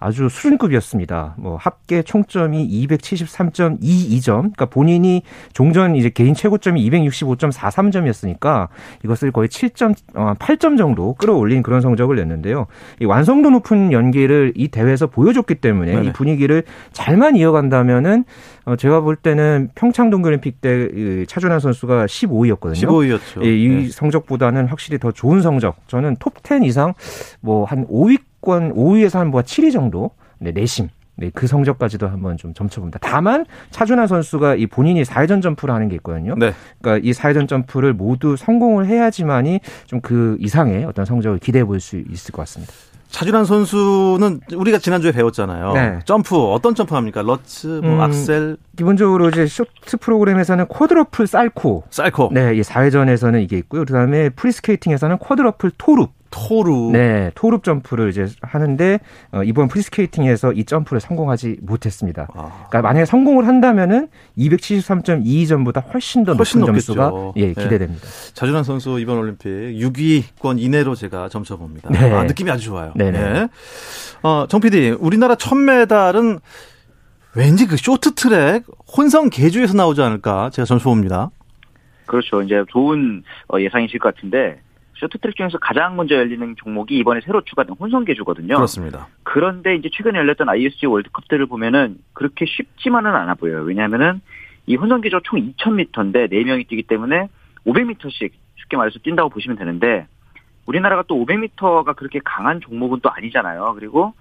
아주 0.00 0.28
수준급이었습니다. 0.28 1.34
뭐 1.38 1.56
합계 1.56 2.02
총점이 2.02 2.86
273.22점. 2.86 4.24
그러니까 4.38 4.66
본인이 4.66 5.22
종전 5.52 5.96
이제 5.96 6.10
개인 6.10 6.34
최고점이 6.34 6.88
265.43점이었으니까 6.90 8.68
이것을 9.04 9.32
거의 9.32 9.48
7점 9.48 9.94
어, 10.14 10.34
8점 10.38 10.78
정도 10.78 11.14
끌어올린 11.14 11.62
그런 11.62 11.80
성적을 11.80 12.16
냈는데요. 12.16 12.66
이 13.00 13.04
완성도 13.04 13.50
높은 13.50 13.92
연기를 13.92 14.52
이 14.56 14.68
대회에서 14.68 15.08
보여줬기 15.08 15.56
때문에 15.56 15.92
네네. 15.94 16.08
이 16.08 16.12
분위기를 16.12 16.62
잘만 16.92 17.36
이어간다면은 17.36 18.24
어, 18.64 18.76
제가 18.76 19.00
볼 19.00 19.16
때는 19.16 19.70
평창 19.74 20.10
동계올림픽 20.10 20.60
때 20.60 21.24
차준환 21.26 21.60
선수가 21.60 22.06
15위였거든요. 22.06 22.74
15위였죠. 22.74 23.44
예, 23.44 23.56
이 23.56 23.68
네. 23.68 23.88
성적보다는 23.88 24.66
확실히 24.66 24.98
더 24.98 25.12
좋은 25.12 25.40
성적. 25.42 25.76
저는 25.86 26.16
톱 26.18 26.34
10 26.46 26.64
이상 26.64 26.94
뭐 27.40 27.68
한 27.68 27.86
5위 27.86 28.18
5위권 28.42 28.74
5위에서 28.74 29.18
한 29.18 29.28
뭐 29.30 29.42
7위 29.42 29.72
정도 29.72 30.10
네, 30.38 30.52
내심 30.52 30.88
네, 31.16 31.30
그 31.34 31.48
성적까지도 31.48 32.06
한번 32.08 32.36
좀 32.36 32.54
점쳐봅니다. 32.54 33.00
다만 33.02 33.44
차준환 33.70 34.06
선수가 34.06 34.54
이 34.54 34.66
본인이 34.68 35.02
4회전 35.02 35.42
점프를 35.42 35.74
하는 35.74 35.88
게 35.88 35.96
있거든요. 35.96 36.36
네. 36.38 36.52
그러니까 36.80 37.04
이 37.04 37.10
4회전 37.12 37.48
점프를 37.48 37.92
모두 37.92 38.36
성공을 38.36 38.86
해야지만이 38.86 39.60
좀 39.86 40.00
그 40.00 40.36
이상의 40.38 40.84
어떤 40.84 41.04
성적을 41.04 41.38
기대해 41.40 41.64
볼 41.64 41.80
수 41.80 41.96
있을 41.98 42.30
것 42.32 42.42
같습니다. 42.42 42.72
차준환 43.10 43.46
선수는 43.46 44.40
우리가 44.54 44.78
지난주에 44.78 45.12
배웠잖아요. 45.12 45.72
네. 45.72 45.98
점프 46.04 46.36
어떤 46.52 46.74
점프 46.74 46.94
합니까? 46.94 47.22
Lutz, 47.22 47.80
뭐 47.82 47.94
음, 47.94 48.00
axel. 48.00 48.56
기본적으로 48.76 49.28
이제 49.30 49.46
쇼트 49.46 49.96
프로그램에서는 49.98 50.66
quadruple 50.66 51.26
Salchow. 51.26 51.84
Salchow. 51.90 52.30
네, 52.32 52.54
이 52.54 52.60
4회전에서는 52.60 53.42
이게 53.42 53.56
있고요. 53.58 53.84
그다음에 53.86 54.28
프리스케이팅에서는 54.28 55.16
quadruple 55.18 55.72
toe 55.78 55.91
loop. 55.91 56.12
toe 56.30 56.52
loop. 56.52 56.90
네, 56.92 57.30
toe 57.34 57.47
loop 57.47 57.64
점프를 57.64 58.10
이제 58.10 58.26
하는데 58.42 59.00
어, 59.32 59.42
이번 59.42 59.68
프리스케이팅에서 59.68 60.52
이 60.52 60.64
점프를 60.64 61.00
성공하지 61.00 61.58
못했습니다. 61.62 62.28
아. 62.34 62.66
그러니까 62.68 62.82
만약에 62.82 63.04
성공을 63.06 63.46
한다면은 63.46 64.08
273.22점보다 64.36 65.82
훨씬 65.92 66.24
더 66.24 66.34
훨씬 66.34 66.60
높은 66.60 66.72
높겠죠. 66.72 66.94
점수가 66.94 67.32
예, 67.36 67.52
네. 67.52 67.62
기대됩니다. 67.62 68.06
네. 68.06 68.34
자준환 68.34 68.64
선수 68.64 68.98
이번 69.00 69.18
올림픽 69.18 69.48
6위권 69.48 70.60
이내로 70.60 70.94
제가 70.94 71.28
점쳐 71.28 71.56
봅니다. 71.56 71.88
네. 71.90 72.12
아, 72.12 72.24
느낌이 72.24 72.50
아주 72.50 72.64
좋아요. 72.64 72.92
네네. 72.96 73.32
네. 73.32 73.48
어, 74.22 74.46
정 74.48 74.60
PD, 74.60 74.96
우리나라 74.98 75.34
첫 75.34 75.56
메달은 75.56 76.38
왠지 77.34 77.66
그 77.66 77.76
쇼트트랙 77.76 78.64
혼성 78.96 79.30
계주에서 79.30 79.74
나오지 79.74 80.02
않을까 80.02 80.50
제가 80.50 80.66
점쳐 80.66 80.84
봅니다. 80.84 81.30
그렇죠. 82.06 82.42
이제 82.42 82.64
좋은 82.70 83.22
어, 83.52 83.60
예상이실 83.60 84.00
것 84.00 84.14
같은데 84.14 84.60
쇼트트랙 84.98 85.36
중에서 85.36 85.58
가장 85.58 85.96
먼저 85.96 86.14
열리는 86.16 86.54
종목이 86.56 86.98
이번에 86.98 87.20
새로 87.24 87.40
추가된 87.42 87.76
혼성계주거든요. 87.78 88.56
그렇습니다. 88.56 89.08
그런데 89.22 89.76
이제 89.76 89.88
최근에 89.92 90.18
열렸던 90.18 90.48
ISG 90.48 90.86
월드컵들을 90.86 91.46
보면은 91.46 91.98
그렇게 92.12 92.46
쉽지만은 92.46 93.14
않아 93.14 93.34
보여요. 93.34 93.62
왜냐하면은 93.62 94.20
이 94.66 94.76
혼성계주가 94.76 95.20
총 95.24 95.40
2,000m인데 95.40 96.30
4명이 96.32 96.68
뛰기 96.68 96.82
때문에 96.82 97.28
500m씩 97.66 98.30
쉽게 98.56 98.76
말해서 98.76 98.98
뛴다고 99.02 99.28
보시면 99.30 99.56
되는데 99.56 100.06
우리나라가 100.66 101.04
또 101.06 101.14
500m가 101.24 101.96
그렇게 101.96 102.20
강한 102.24 102.60
종목은 102.60 103.00
또 103.02 103.10
아니잖아요. 103.10 103.74
그리고 103.74 104.12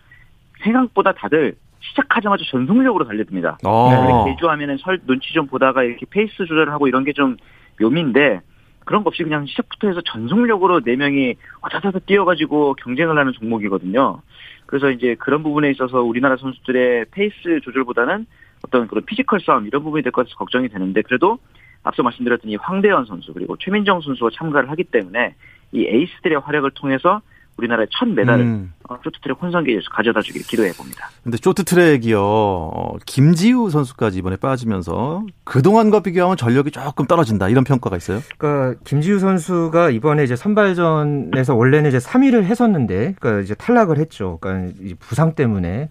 생각보다 0.64 1.12
다들 1.12 1.56
시작하자마자 1.80 2.44
전속력으로 2.50 3.06
달려듭니다. 3.06 3.58
아. 3.64 4.26
계주하면은 4.28 4.78
서로 4.78 5.00
눈치 5.06 5.34
좀 5.34 5.48
보다가 5.48 5.84
이렇게 5.84 6.06
페이스 6.10 6.36
조절을 6.36 6.72
하고 6.72 6.88
이런 6.88 7.04
게 7.04 7.12
좀 7.14 7.38
묘미인데 7.80 8.42
그런 8.88 9.04
거 9.04 9.10
없이 9.10 9.22
그냥 9.22 9.46
시작부터 9.46 9.90
해서 9.90 10.02
전속력으로 10.02 10.80
네 10.82 10.96
명이 10.96 11.36
와자자자 11.62 12.00
뛰어가지고 12.00 12.76
경쟁을 12.76 13.18
하는 13.18 13.34
종목이거든요. 13.34 14.22
그래서 14.66 14.90
이제 14.90 15.16
그런 15.20 15.44
부분에 15.44 15.70
있어서 15.72 16.02
우리나라 16.02 16.38
선수들의 16.38 17.06
페이스 17.12 17.60
조절보다는 17.64 18.26
어떤 18.66 18.88
그런 18.88 19.06
physical 19.06 19.42
싸움 19.42 19.68
이런 19.68 19.84
부분이 19.84 20.04
될 20.04 20.12
것 20.12 20.22
같아서 20.22 20.38
걱정이 20.38 20.70
되는데 20.70 21.02
그래도 21.02 21.38
앞서 21.84 22.02
말씀드렸던 22.02 22.50
이 22.50 22.56
황대헌 22.56 23.06
선수 23.06 23.34
그리고 23.34 23.58
최민정 23.58 24.02
선수가 24.02 24.32
참가를 24.34 24.72
하기 24.72 24.86
때문에 24.86 25.36
이 25.74 25.86
에이스들의 25.86 26.40
활약을 26.40 26.72
통해서 26.72 27.22
우리나라의 27.58 27.88
첫 27.92 28.08
메달을 28.08 28.46
음. 28.46 28.74
어, 28.90 28.98
쇼트트랙 29.04 29.42
혼성계주에서 29.42 29.90
가져다 29.92 30.22
주길 30.22 30.44
기도해 30.44 30.72
봅니다. 30.74 31.10
근데 31.24 31.38
쇼트트랙이요. 31.42 32.22
어, 32.22 32.98
김지유 33.06 33.70
선수까지 33.70 34.20
이번에 34.20 34.38
빠지면서 34.38 35.24
그동안과 35.44 36.02
비교하면 36.02 36.38
전력이 36.38 36.72
조금 36.72 37.06
떨어진다. 37.06 37.50
이런 37.50 37.64
평가가 37.64 37.98
있어요? 37.98 38.22
그러니까 38.38 38.80
김지유 38.84 39.20
선수가 39.20 39.90
이번에 39.90 40.24
이제 40.24 40.36
선발전에서 40.36 41.56
원래는 41.56 41.90
이제 41.90 41.98
3위를 41.98 42.44
했었는데 42.44 43.16
그러니까 43.20 43.42
이제 43.44 43.56
탈락을 43.56 43.98
했죠. 43.98 44.38
그러니까 44.40 44.96
부상 45.00 45.34
때문에 45.34 45.90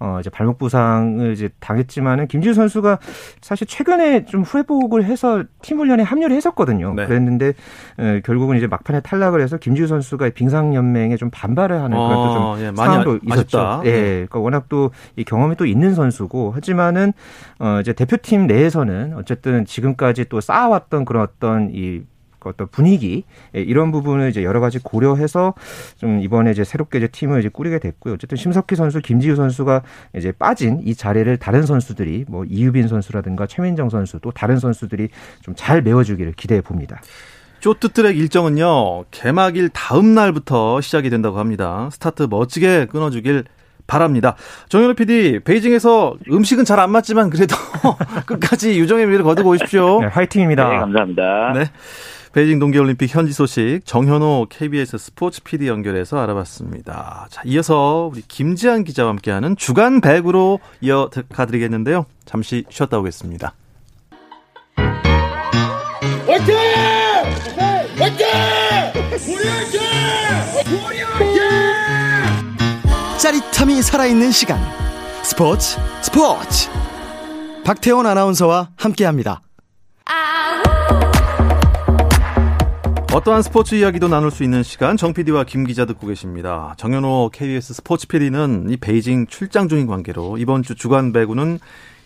어, 0.00 0.18
이제 0.20 0.30
발목 0.30 0.58
부상을 0.58 1.32
이제 1.32 1.48
당했지만은 1.60 2.26
김지우 2.28 2.54
선수가 2.54 2.98
사실 3.40 3.66
최근에 3.66 4.24
좀 4.26 4.44
회복을 4.54 5.04
해서 5.04 5.44
팀 5.62 5.78
훈련에 5.78 6.02
합류를 6.02 6.36
했었거든요. 6.36 6.94
네. 6.94 7.06
그랬는데 7.06 7.52
에, 7.98 8.20
결국은 8.24 8.56
이제 8.56 8.66
막판에 8.66 9.00
탈락을 9.00 9.40
해서 9.40 9.56
김지우 9.56 9.86
선수가 9.86 10.30
빙상 10.30 10.74
연맹에 10.74 11.16
좀 11.16 11.30
반발을 11.30 11.76
하는 11.76 11.96
그런 11.96 12.12
어, 12.12 12.56
좀 12.56 12.64
예, 12.64 12.72
상황도 12.74 13.20
있었죠. 13.26 13.58
아쉽다. 13.60 13.80
예, 13.84 14.00
그러니까 14.26 14.38
워낙 14.40 14.68
또 14.68 14.90
이 15.16 15.24
경험이 15.24 15.56
또 15.56 15.66
있는 15.66 15.94
선수고 15.94 16.52
하지만은 16.52 17.12
어, 17.58 17.78
이제 17.80 17.92
대표팀 17.92 18.46
내에서는 18.46 19.14
어쨌든 19.16 19.64
지금까지 19.64 20.26
또 20.28 20.40
쌓아왔던 20.40 21.04
그런 21.04 21.22
어떤 21.22 21.70
이 21.72 22.02
어떤 22.50 22.68
분위기 22.68 23.24
예, 23.56 23.60
이런 23.60 23.92
부분을 23.92 24.28
이제 24.30 24.42
여러 24.44 24.60
가지 24.60 24.78
고려해서 24.78 25.54
좀 25.96 26.20
이번에 26.20 26.50
이제 26.50 26.64
새롭게 26.64 26.98
이제 26.98 27.08
팀을 27.08 27.40
이제 27.40 27.48
꾸리게 27.48 27.78
됐고요. 27.78 28.14
어쨌든 28.14 28.36
심석희 28.36 28.76
선수, 28.76 29.00
김지유 29.00 29.36
선수가 29.36 29.82
이제 30.16 30.32
빠진 30.32 30.80
이 30.84 30.94
자리를 30.94 31.36
다른 31.38 31.62
선수들이 31.66 32.24
뭐 32.28 32.44
이유빈 32.44 32.88
선수라든가 32.88 33.46
최민정 33.46 33.88
선수 33.90 34.18
또 34.20 34.30
다른 34.30 34.58
선수들이 34.58 35.08
좀 35.42 35.54
잘 35.56 35.80
메워주기를 35.82 36.32
기대해 36.32 36.60
봅니다. 36.60 37.00
쇼트트랙 37.60 38.18
일정은요 38.18 39.04
개막일 39.10 39.70
다음 39.70 40.14
날부터 40.14 40.80
시작이 40.82 41.08
된다고 41.10 41.38
합니다. 41.38 41.88
스타트 41.92 42.26
멋지게 42.28 42.86
끊어주길 42.86 43.44
바랍니다. 43.86 44.34
정현우 44.68 44.94
PD, 44.94 45.40
베이징에서 45.44 46.16
음식은 46.30 46.64
잘 46.64 46.80
안 46.80 46.90
맞지만 46.90 47.30
그래도 47.30 47.54
끝까지 48.26 48.78
유종의 48.78 49.06
미를 49.06 49.22
거두고 49.24 49.50
오십시오. 49.50 50.00
네, 50.00 50.06
화이팅입니다. 50.08 50.68
네, 50.68 50.76
감사합니다. 50.78 51.52
네. 51.54 51.64
베이징 52.34 52.58
동계올림픽 52.58 53.14
현지 53.14 53.32
소식 53.32 53.82
정현호 53.84 54.48
KBS 54.50 54.98
스포츠 54.98 55.40
PD 55.44 55.68
연결해서 55.68 56.18
알아봤습니다. 56.18 57.28
자, 57.30 57.42
이어서 57.44 58.10
우리 58.12 58.22
김지한 58.22 58.82
기자와 58.82 59.10
함께하는 59.10 59.54
주간 59.54 60.00
백으로 60.00 60.58
이어 60.80 61.08
가드리겠는데요. 61.32 62.06
잠시 62.24 62.64
쉬었다 62.70 62.98
오겠습니다. 62.98 63.54
화이팅! 66.26 66.56
화이팅! 67.98 68.26
우리 69.28 69.48
화이팅! 69.48 69.80
우리 70.88 71.02
화이팅! 71.02 71.40
짜릿함이 73.18 73.80
살아있는 73.80 74.32
시간. 74.32 74.58
스포츠 75.22 75.78
스포츠. 76.02 76.68
박태원 77.64 78.06
아나운서와 78.06 78.70
함께합니다. 78.76 79.43
어떠한 83.14 83.42
스포츠 83.42 83.76
이야기도 83.76 84.08
나눌 84.08 84.32
수 84.32 84.42
있는 84.42 84.64
시간 84.64 84.96
정 84.96 85.12
PD와 85.14 85.44
김 85.44 85.64
기자 85.64 85.84
듣고 85.84 86.08
계십니다. 86.08 86.74
정현호 86.78 87.30
KBS 87.32 87.74
스포츠 87.74 88.08
PD는 88.08 88.66
이 88.70 88.76
베이징 88.76 89.26
출장 89.28 89.68
중인 89.68 89.86
관계로 89.86 90.36
이번 90.38 90.64
주 90.64 90.74
주간 90.74 91.12
배구는 91.12 91.60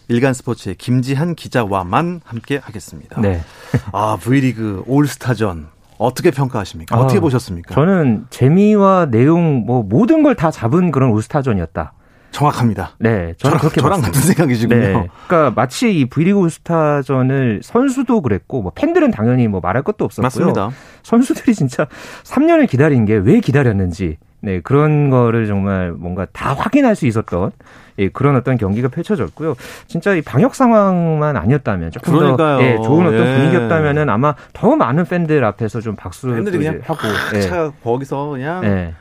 일간 0.08 0.34
스포츠의 0.34 0.74
김지한 0.74 1.34
기자와만 1.34 2.20
함께 2.24 2.58
하겠습니다. 2.62 3.20
네. 3.22 3.40
아, 3.92 4.18
V리그 4.20 4.82
올스타전 4.86 5.68
어떻게 5.96 6.30
평가하십니까? 6.30 6.94
아, 6.94 7.00
어떻게 7.00 7.20
보셨습니까? 7.20 7.74
저는 7.74 8.26
재미와 8.28 9.06
내용 9.10 9.64
뭐 9.64 9.82
모든 9.82 10.22
걸 10.22 10.34
다 10.34 10.50
잡은 10.50 10.90
그런 10.90 11.10
올스타전이었다. 11.10 11.92
정확합니다. 12.30 12.90
네, 12.98 13.34
저는 13.38 13.58
그렇게 13.58 13.80
저랑 13.80 14.00
같은 14.00 14.20
생각이시군요. 14.20 14.80
네, 14.80 15.08
그러니까 15.26 15.52
마치 15.54 15.98
이 15.98 16.04
V리그 16.06 16.38
울스타전을 16.38 17.60
선수도 17.62 18.20
그랬고 18.20 18.62
뭐 18.62 18.72
팬들은 18.74 19.10
당연히 19.10 19.48
뭐 19.48 19.60
말할 19.60 19.82
것도 19.82 20.04
없었고요. 20.04 20.24
맞습니다. 20.24 20.70
선수들이 21.02 21.54
진짜 21.54 21.86
3년을 22.24 22.68
기다린 22.68 23.04
게 23.04 23.14
왜 23.14 23.40
기다렸는지 23.40 24.18
네, 24.40 24.60
그런 24.60 25.10
거를 25.10 25.46
정말 25.46 25.90
뭔가 25.92 26.26
다 26.32 26.54
확인할 26.54 26.94
수 26.94 27.06
있었던 27.06 27.50
예, 27.98 28.08
그런 28.08 28.36
어떤 28.36 28.56
경기가 28.56 28.86
펼쳐졌고요. 28.88 29.56
진짜 29.88 30.14
이 30.14 30.22
방역 30.22 30.54
상황만 30.54 31.36
아니었다면 31.36 31.90
조금 31.90 32.14
그러니까요. 32.14 32.58
더 32.58 32.64
예, 32.64 32.76
좋은 32.76 33.06
어떤 33.06 33.26
예. 33.26 33.36
분위기였다면은 33.36 34.08
아마 34.08 34.34
더 34.52 34.76
많은 34.76 35.04
팬들 35.04 35.44
앞에서 35.44 35.80
좀 35.80 35.96
박수 35.96 36.28
팬들이 36.28 36.58
그냥 36.58 36.80
하고 36.84 37.00
예. 37.34 37.70
거기서 37.82 38.28
그냥 38.28 38.64
예. 38.64 38.94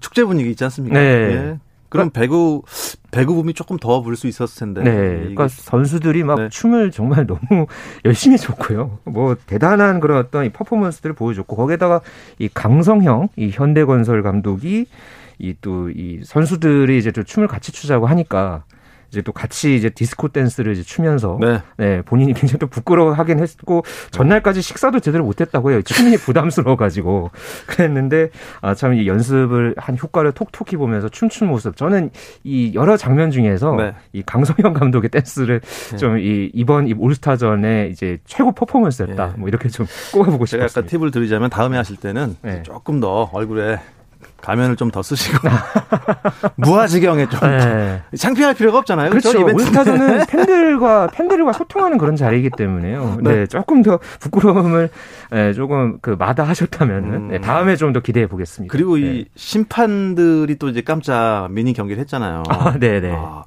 축제 0.00 0.24
분위기 0.24 0.50
있지 0.50 0.64
않습니까? 0.64 0.98
네. 0.98 1.58
예. 1.92 1.98
그럼 1.98 2.10
그러니까 2.10 2.20
배구 2.20 2.62
배구 3.10 3.34
붐이 3.34 3.54
조금 3.54 3.76
더 3.76 4.00
부를 4.00 4.16
수 4.16 4.26
있었을 4.26 4.60
텐데. 4.60 4.82
네. 4.82 5.18
그러니까 5.18 5.48
선수들이 5.48 6.24
막 6.24 6.40
네. 6.40 6.48
춤을 6.48 6.90
정말 6.90 7.26
너무 7.26 7.66
열심히 8.04 8.38
췄고요. 8.38 8.98
뭐 9.04 9.36
대단한 9.46 10.00
그런 10.00 10.18
어떤 10.18 10.46
이 10.46 10.48
퍼포먼스들을 10.50 11.14
보여줬고 11.14 11.56
거기에다가 11.56 12.00
이 12.38 12.48
강성형 12.52 13.28
이 13.36 13.50
현대건설 13.50 14.22
감독이 14.22 14.86
이 15.38 15.54
또이 15.60 15.92
이 15.96 16.20
선수들이 16.24 16.98
이제 16.98 17.12
좀 17.12 17.24
춤을 17.24 17.48
같이 17.48 17.72
추자고 17.72 18.06
하니까 18.06 18.64
이제 19.12 19.20
또 19.20 19.32
같이 19.32 19.76
이제 19.76 19.90
디스코 19.90 20.28
댄스를 20.28 20.72
이제 20.72 20.82
추면서 20.82 21.36
네. 21.38 21.60
네 21.76 22.00
본인이 22.02 22.32
굉장히 22.32 22.58
또 22.58 22.66
부끄러워하긴 22.66 23.40
했고 23.40 23.84
전날까지 24.10 24.62
식사도 24.62 25.00
제대로 25.00 25.22
못했다고 25.24 25.70
해요. 25.70 25.82
춤이 25.82 26.16
부담스러워 26.16 26.76
가지고 26.76 27.30
그랬는데 27.68 28.30
아참 28.62 29.04
연습을 29.04 29.74
한 29.76 29.98
효과를 30.02 30.32
톡톡히 30.32 30.76
보면서 30.76 31.10
춤춘 31.10 31.48
모습 31.48 31.76
저는 31.76 32.10
이 32.42 32.72
여러 32.74 32.96
장면 32.96 33.30
중에서 33.30 33.74
네. 33.76 33.94
이 34.14 34.22
강성현 34.22 34.72
감독의 34.72 35.10
댄스를 35.10 35.60
네. 35.60 35.96
좀이 35.98 36.50
이번 36.54 36.88
이 36.88 36.94
올스타전에 36.94 37.88
이제 37.92 38.18
최고 38.24 38.52
퍼포먼스였다. 38.52 39.26
네. 39.26 39.32
뭐 39.36 39.48
이렇게 39.48 39.68
좀 39.68 39.86
꼽아보고 40.14 40.46
싶었습니다. 40.46 40.68
제가 40.68 40.80
약간 40.80 40.86
팁을 40.86 41.10
드리자면 41.10 41.50
다음에 41.50 41.76
하실 41.76 41.96
때는 41.96 42.36
네. 42.40 42.62
조금 42.62 42.98
더 42.98 43.28
얼굴에 43.32 43.78
가면을 44.40 44.76
좀 44.76 44.92
더 44.92 45.02
쓰시고 45.02 45.48
무아지경에 46.56 47.28
좀 47.28 47.40
네. 47.40 48.02
창피할 48.16 48.54
필요가 48.54 48.78
없잖아요. 48.78 49.10
그렇죠. 49.10 49.42
올스타전은 49.42 50.26
팬들과 50.28 51.06
팬들과 51.06 51.52
소통하는 51.52 51.96
그런 51.96 52.14
자리이기 52.14 52.50
때문에요. 52.56 53.18
네, 53.22 53.36
네 53.36 53.46
조금 53.46 53.82
더 53.82 53.98
부끄러움을 54.20 54.90
네, 55.30 55.52
조금 55.54 55.98
그 56.02 56.10
마다하셨다면 56.10 57.04
음. 57.04 57.28
네, 57.28 57.40
다음에 57.40 57.76
좀 57.76 57.92
더 57.92 58.00
기대해 58.00 58.26
보겠습니다. 58.26 58.72
그리고 58.72 58.96
이 58.96 59.02
네. 59.02 59.24
심판들이 59.36 60.56
또 60.58 60.68
이제 60.68 60.80
깜짝 60.80 61.48
미니 61.50 61.72
경기를 61.72 62.00
했잖아요. 62.00 62.42
아, 62.48 62.78
네, 62.78 63.00
네. 63.00 63.12
아, 63.14 63.44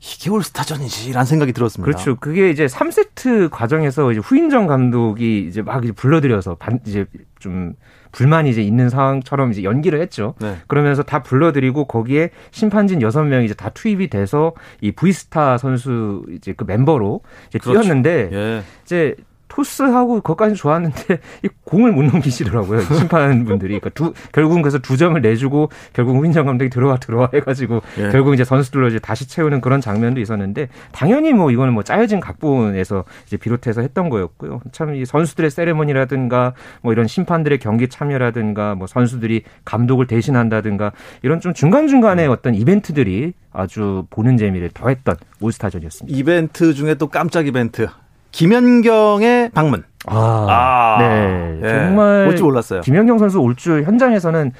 이게 0.00 0.30
올스타전이지라는 0.30 1.26
생각이 1.26 1.52
들었습니다. 1.52 1.84
그렇죠. 1.84 2.16
그게 2.16 2.50
이제 2.50 2.66
3세트 2.66 3.50
과정에서 3.50 4.10
이제 4.12 4.20
후인정 4.20 4.66
감독이 4.66 5.46
이제 5.48 5.62
막 5.62 5.84
이제 5.84 5.92
불러들여서 5.92 6.56
반 6.56 6.80
이제 6.86 7.04
좀 7.38 7.74
불만이 8.14 8.48
이제 8.48 8.62
있는 8.62 8.88
상황처럼 8.88 9.50
이제 9.50 9.64
연기를 9.64 10.00
했죠. 10.00 10.34
네. 10.40 10.56
그러면서 10.68 11.02
다 11.02 11.22
불러들이고 11.22 11.86
거기에 11.86 12.30
심판진 12.52 13.02
여섯 13.02 13.24
명이 13.24 13.44
이제 13.44 13.54
다 13.54 13.70
투입이 13.70 14.08
돼서 14.08 14.54
이 14.80 14.92
브이스타 14.92 15.58
선수 15.58 16.24
이제 16.32 16.54
그 16.56 16.64
멤버로 16.64 17.22
이제 17.48 17.58
그렇죠. 17.58 17.80
뛰었는데 17.80 18.30
예. 18.32 18.62
이제 18.84 19.16
토스하고 19.48 20.16
그것까지 20.16 20.54
좋았는데 20.54 21.20
이 21.44 21.48
공을 21.64 21.92
못 21.92 22.04
넘기시더라고요 22.04 22.80
심판분들이 22.80 23.78
그러니까 23.78 23.90
두 23.90 24.14
결국은 24.32 24.62
그래서 24.62 24.78
두 24.78 24.96
점을 24.96 25.20
내주고 25.20 25.68
결국 25.92 26.16
후인정 26.16 26.46
감독이 26.46 26.70
들어와 26.70 26.96
들어와 26.96 27.28
해가지고 27.34 27.82
예. 27.98 28.10
결국 28.10 28.34
이제 28.34 28.44
선수들로 28.44 28.88
이제 28.88 28.98
다시 28.98 29.28
채우는 29.28 29.60
그런 29.60 29.80
장면도 29.80 30.20
있었는데 30.20 30.68
당연히 30.92 31.32
뭐 31.32 31.50
이거는 31.50 31.74
뭐 31.74 31.82
짜여진 31.82 32.20
각본에서 32.20 33.04
이제 33.26 33.36
비롯해서 33.36 33.82
했던 33.82 34.08
거였고요 34.08 34.60
참 34.72 34.94
이 34.94 35.04
선수들의 35.04 35.50
세레머니라든가 35.50 36.54
뭐 36.82 36.92
이런 36.92 37.06
심판들의 37.06 37.58
경기 37.58 37.88
참여라든가 37.88 38.74
뭐 38.74 38.86
선수들이 38.86 39.42
감독을 39.64 40.06
대신한다든가 40.06 40.92
이런 41.22 41.40
좀 41.40 41.52
중간 41.52 41.88
중간에 41.88 42.26
어떤 42.26 42.54
이벤트들이 42.54 43.32
아주 43.52 44.06
보는 44.10 44.36
재미를 44.36 44.70
더했던 44.72 45.16
올스타전이었습니다. 45.40 46.16
이벤트 46.16 46.74
중에 46.74 46.94
또 46.94 47.08
깜짝 47.08 47.46
이벤트 47.46 47.88
김연경의 48.34 49.50
방문. 49.50 49.84
아, 50.06 50.46
아 50.50 50.96
네. 50.98 51.58
네. 51.62 51.68
정말 51.68 52.26
올줄 52.26 52.44
몰랐어요. 52.44 52.80
김연경 52.80 53.18
선수 53.18 53.38
올줄 53.38 53.84
현장에서는 53.84 54.52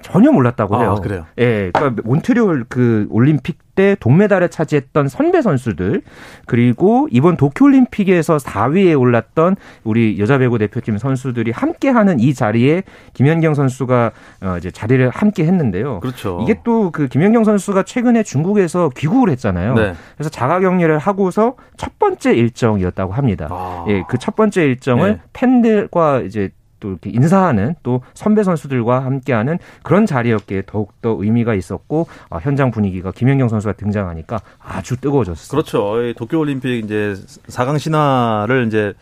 전혀 0.00 0.30
몰랐다고 0.30 0.80
해요. 0.80 0.96
아, 0.98 1.00
그래요? 1.00 1.26
예, 1.38 1.70
그러니까 1.72 2.02
몬트리올 2.04 2.66
그 2.68 3.06
올림픽 3.10 3.58
때 3.74 3.96
동메달을 4.00 4.48
차지했던 4.48 5.06
선배 5.08 5.40
선수들 5.40 6.02
그리고 6.46 7.06
이번 7.12 7.36
도쿄 7.36 7.66
올림픽에서 7.66 8.36
4위에 8.38 8.98
올랐던 8.98 9.54
우리 9.84 10.18
여자 10.18 10.36
배구 10.38 10.58
대표팀 10.58 10.98
선수들이 10.98 11.52
함께 11.52 11.88
하는 11.88 12.18
이 12.18 12.34
자리에 12.34 12.82
김연경 13.12 13.54
선수가 13.54 14.10
어 14.42 14.56
이제 14.58 14.70
자리를 14.72 15.08
함께 15.10 15.44
했는데요. 15.44 16.00
그렇죠. 16.00 16.40
이게 16.42 16.60
또 16.64 16.90
그 16.90 17.06
김연경 17.08 17.44
선수가 17.44 17.82
최근에 17.84 18.22
중국에서 18.22 18.90
귀국을 18.96 19.30
했잖아요. 19.30 19.74
네. 19.74 19.94
그래서 20.16 20.30
자가 20.30 20.58
격리를 20.60 20.96
하고서 20.98 21.54
첫 21.76 21.98
번째 21.98 22.34
일정이었다고 22.34 23.12
합니다. 23.12 23.48
아. 23.50 23.84
예, 23.88 24.02
그 24.08 24.18
첫 24.18 24.34
번째 24.36 24.64
일정을 24.64 25.12
네. 25.12 25.20
팬들과 25.32 26.20
이제 26.20 26.50
또 26.80 26.90
이렇게 26.90 27.10
인사하는 27.10 27.74
또 27.82 28.02
선배 28.14 28.42
선수들과 28.42 29.04
함께하는 29.04 29.58
그런 29.82 30.06
자리였기에 30.06 30.64
더욱더 30.66 31.16
의미가 31.18 31.54
있었고 31.54 32.06
어, 32.30 32.38
현장 32.38 32.70
분위기가 32.70 33.12
김연경 33.12 33.48
선수가 33.48 33.74
등장하니까 33.74 34.40
아주 34.58 34.96
뜨거워졌어요. 34.96 35.50
그렇죠. 35.50 36.14
도쿄올림픽 36.16 36.84
이제 36.84 37.14
4강 37.48 37.78
신화를 37.78 38.66
이제 38.66 38.94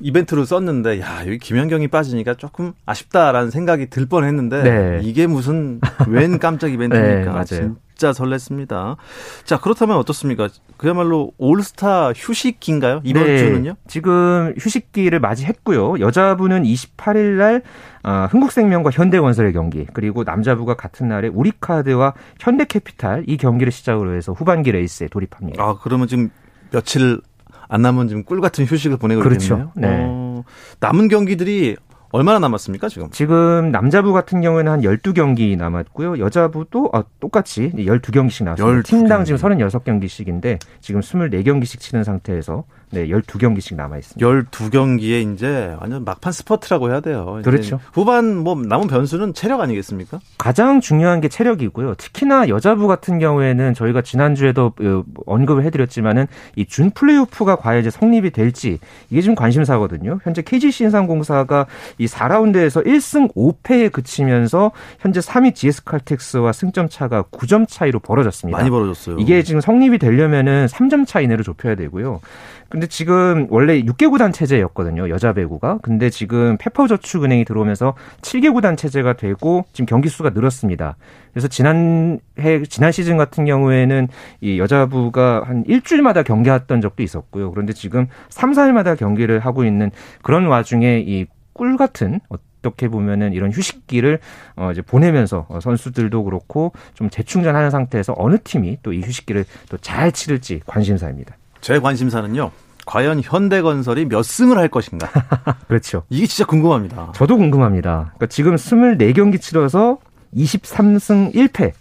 이벤트로 0.00 0.44
썼는데 0.44 1.00
야 1.00 1.20
여기 1.26 1.38
김연경이 1.38 1.88
빠지니까 1.88 2.34
조금 2.34 2.72
아쉽다라는 2.84 3.50
생각이 3.50 3.88
들 3.90 4.06
뻔했는데 4.06 4.62
네. 4.62 5.00
이게 5.02 5.26
무슨 5.26 5.80
웬 6.08 6.38
깜짝 6.38 6.68
이벤트입니까? 6.72 7.44
네, 7.44 7.68
진짜 7.96 8.12
설렜습니다. 8.12 8.96
자 9.44 9.58
그렇다면 9.58 9.96
어떻습니까? 9.96 10.48
그야말로 10.76 11.32
올스타 11.38 12.12
휴식기인가요? 12.12 13.00
이번 13.04 13.24
네, 13.24 13.38
주는요? 13.38 13.74
지금 13.88 14.54
휴식기를 14.58 15.18
맞이했고요. 15.20 16.00
여자부는 16.00 16.64
28일 16.64 17.18
날 17.38 17.62
어, 18.04 18.28
흥국생명과 18.30 18.90
현대건설의 18.90 19.52
경기 19.54 19.86
그리고 19.92 20.24
남자부가 20.24 20.74
같은 20.74 21.08
날에 21.08 21.28
우리카드와 21.28 22.14
현대캐피탈 22.38 23.24
이 23.26 23.36
경기를 23.38 23.72
시작으로 23.72 24.14
해서 24.14 24.32
후반기 24.32 24.72
레이스에 24.72 25.08
돌입합니다. 25.08 25.62
아 25.62 25.78
그러면 25.82 26.06
지금 26.06 26.30
며칠 26.70 27.20
안 27.68 27.82
남은 27.82 28.08
지금 28.08 28.24
꿀 28.24 28.40
같은 28.40 28.64
휴식을 28.64 28.96
보내고 28.96 29.22
그렇죠. 29.22 29.54
있네요. 29.54 29.72
네. 29.74 30.04
어, 30.08 30.44
남은 30.80 31.08
경기들이 31.08 31.76
얼마나 32.12 32.38
남았습니까, 32.38 32.88
지금? 32.88 33.10
지금 33.10 33.70
남자부 33.72 34.12
같은 34.12 34.40
경우에는 34.40 34.72
한 34.72 34.80
12경기 34.80 35.56
남았고요. 35.56 36.18
여자부도 36.18 36.90
아, 36.92 37.04
똑같이 37.20 37.72
12경기씩 37.74 38.44
나왔습니다. 38.44 38.80
12경기. 38.80 38.84
팀당 38.84 39.24
지금 39.24 39.38
36경기씩인데 39.38 40.58
지금 40.80 41.00
24경기씩 41.00 41.80
치는 41.80 42.04
상태에서 42.04 42.64
네, 42.90 43.08
12경기씩 43.08 43.74
남아 43.74 43.98
있습니다. 43.98 44.26
12경기에 44.26 45.34
이제 45.34 45.74
완전 45.80 46.04
막판 46.04 46.32
스퍼트라고 46.32 46.90
해야 46.90 47.00
돼요. 47.00 47.40
그렇죠. 47.42 47.80
후반 47.92 48.36
뭐 48.36 48.54
남은 48.54 48.86
변수는 48.86 49.34
체력 49.34 49.60
아니겠습니까? 49.60 50.20
가장 50.38 50.80
중요한 50.80 51.20
게 51.20 51.28
체력이고요. 51.28 51.94
특히나 51.96 52.48
여자부 52.48 52.86
같은 52.86 53.18
경우에는 53.18 53.74
저희가 53.74 54.02
지난주에도 54.02 54.72
어, 54.80 55.02
언급을 55.26 55.64
해 55.64 55.70
드렸지만은 55.70 56.26
이 56.54 56.64
준 56.66 56.90
플레이오프가 56.90 57.56
과연 57.56 57.80
이제 57.80 57.90
성립이 57.90 58.30
될지 58.30 58.78
이게 59.10 59.20
지금 59.22 59.34
관심사거든요. 59.34 60.20
현재 60.22 60.42
KGC 60.42 60.84
인삼공사가 60.84 61.66
이 61.98 62.06
4라운드에서 62.06 62.84
1승 62.86 63.34
5패에 63.34 63.90
그치면서 63.92 64.72
현재 65.00 65.20
3위 65.20 65.54
GS 65.54 65.84
칼텍스와 65.84 66.52
승점 66.52 66.88
차가 66.88 67.22
9점 67.22 67.66
차이로 67.68 68.00
벌어졌습니다. 68.00 68.56
많이 68.58 68.68
벌어졌어요. 68.70 69.16
이게 69.18 69.42
지금 69.42 69.60
성립이 69.60 69.98
되려면은 69.98 70.66
3점 70.66 71.06
차 71.06 71.20
이내로 71.20 71.42
좁혀야 71.42 71.74
되고요. 71.76 72.20
근데 72.68 72.86
지금 72.86 73.46
원래 73.50 73.80
6개 73.82 74.10
구단 74.10 74.32
체제였거든요. 74.32 75.08
여자 75.08 75.32
배구가. 75.32 75.78
근데 75.82 76.10
지금 76.10 76.56
페퍼저축은행이 76.58 77.44
들어오면서 77.44 77.94
7개 78.22 78.52
구단 78.52 78.76
체제가 78.76 79.14
되고 79.14 79.64
지금 79.72 79.86
경기 79.86 80.08
수가 80.08 80.30
늘었습니다. 80.30 80.96
그래서 81.32 81.48
지난 81.48 82.18
해 82.38 82.62
지난 82.64 82.92
시즌 82.92 83.16
같은 83.16 83.44
경우에는 83.44 84.08
이 84.40 84.58
여자부가 84.58 85.44
한 85.46 85.64
일주일마다 85.66 86.22
경기했던 86.22 86.80
적도 86.80 87.02
있었고요. 87.02 87.50
그런데 87.50 87.72
지금 87.72 88.06
3, 88.30 88.52
4일마다 88.52 88.98
경기를 88.98 89.40
하고 89.40 89.64
있는 89.64 89.90
그런 90.22 90.46
와중에 90.46 91.00
이 91.06 91.26
꿀 91.56 91.78
같은 91.78 92.20
어떻게 92.28 92.86
보면은 92.88 93.32
이런 93.32 93.50
휴식기를 93.50 94.18
어 94.56 94.70
이제 94.72 94.82
보내면서 94.82 95.46
어, 95.48 95.58
선수들도 95.58 96.22
그렇고 96.24 96.72
좀 96.92 97.08
재충전하는 97.08 97.70
상태에서 97.70 98.14
어느 98.18 98.36
팀이 98.44 98.78
또 98.82 98.92
이 98.92 99.00
휴식기를 99.00 99.46
또 99.70 99.78
잘 99.78 100.12
치를지 100.12 100.60
관심사입니다. 100.66 101.34
제 101.66 101.80
관심사는요. 101.80 102.52
과연 102.86 103.22
현대건설이 103.24 104.04
몇 104.04 104.22
승을 104.22 104.56
할 104.56 104.68
것인가? 104.68 105.08
그렇죠. 105.66 106.04
이게 106.10 106.24
진짜 106.26 106.46
궁금합니다. 106.46 107.10
저도 107.12 107.36
궁금합니다. 107.36 108.12
그러니까 108.14 108.26
지금 108.26 108.54
24경기 108.54 109.40
치러서 109.40 109.98
23승 110.36 111.34
1패. 111.34 111.72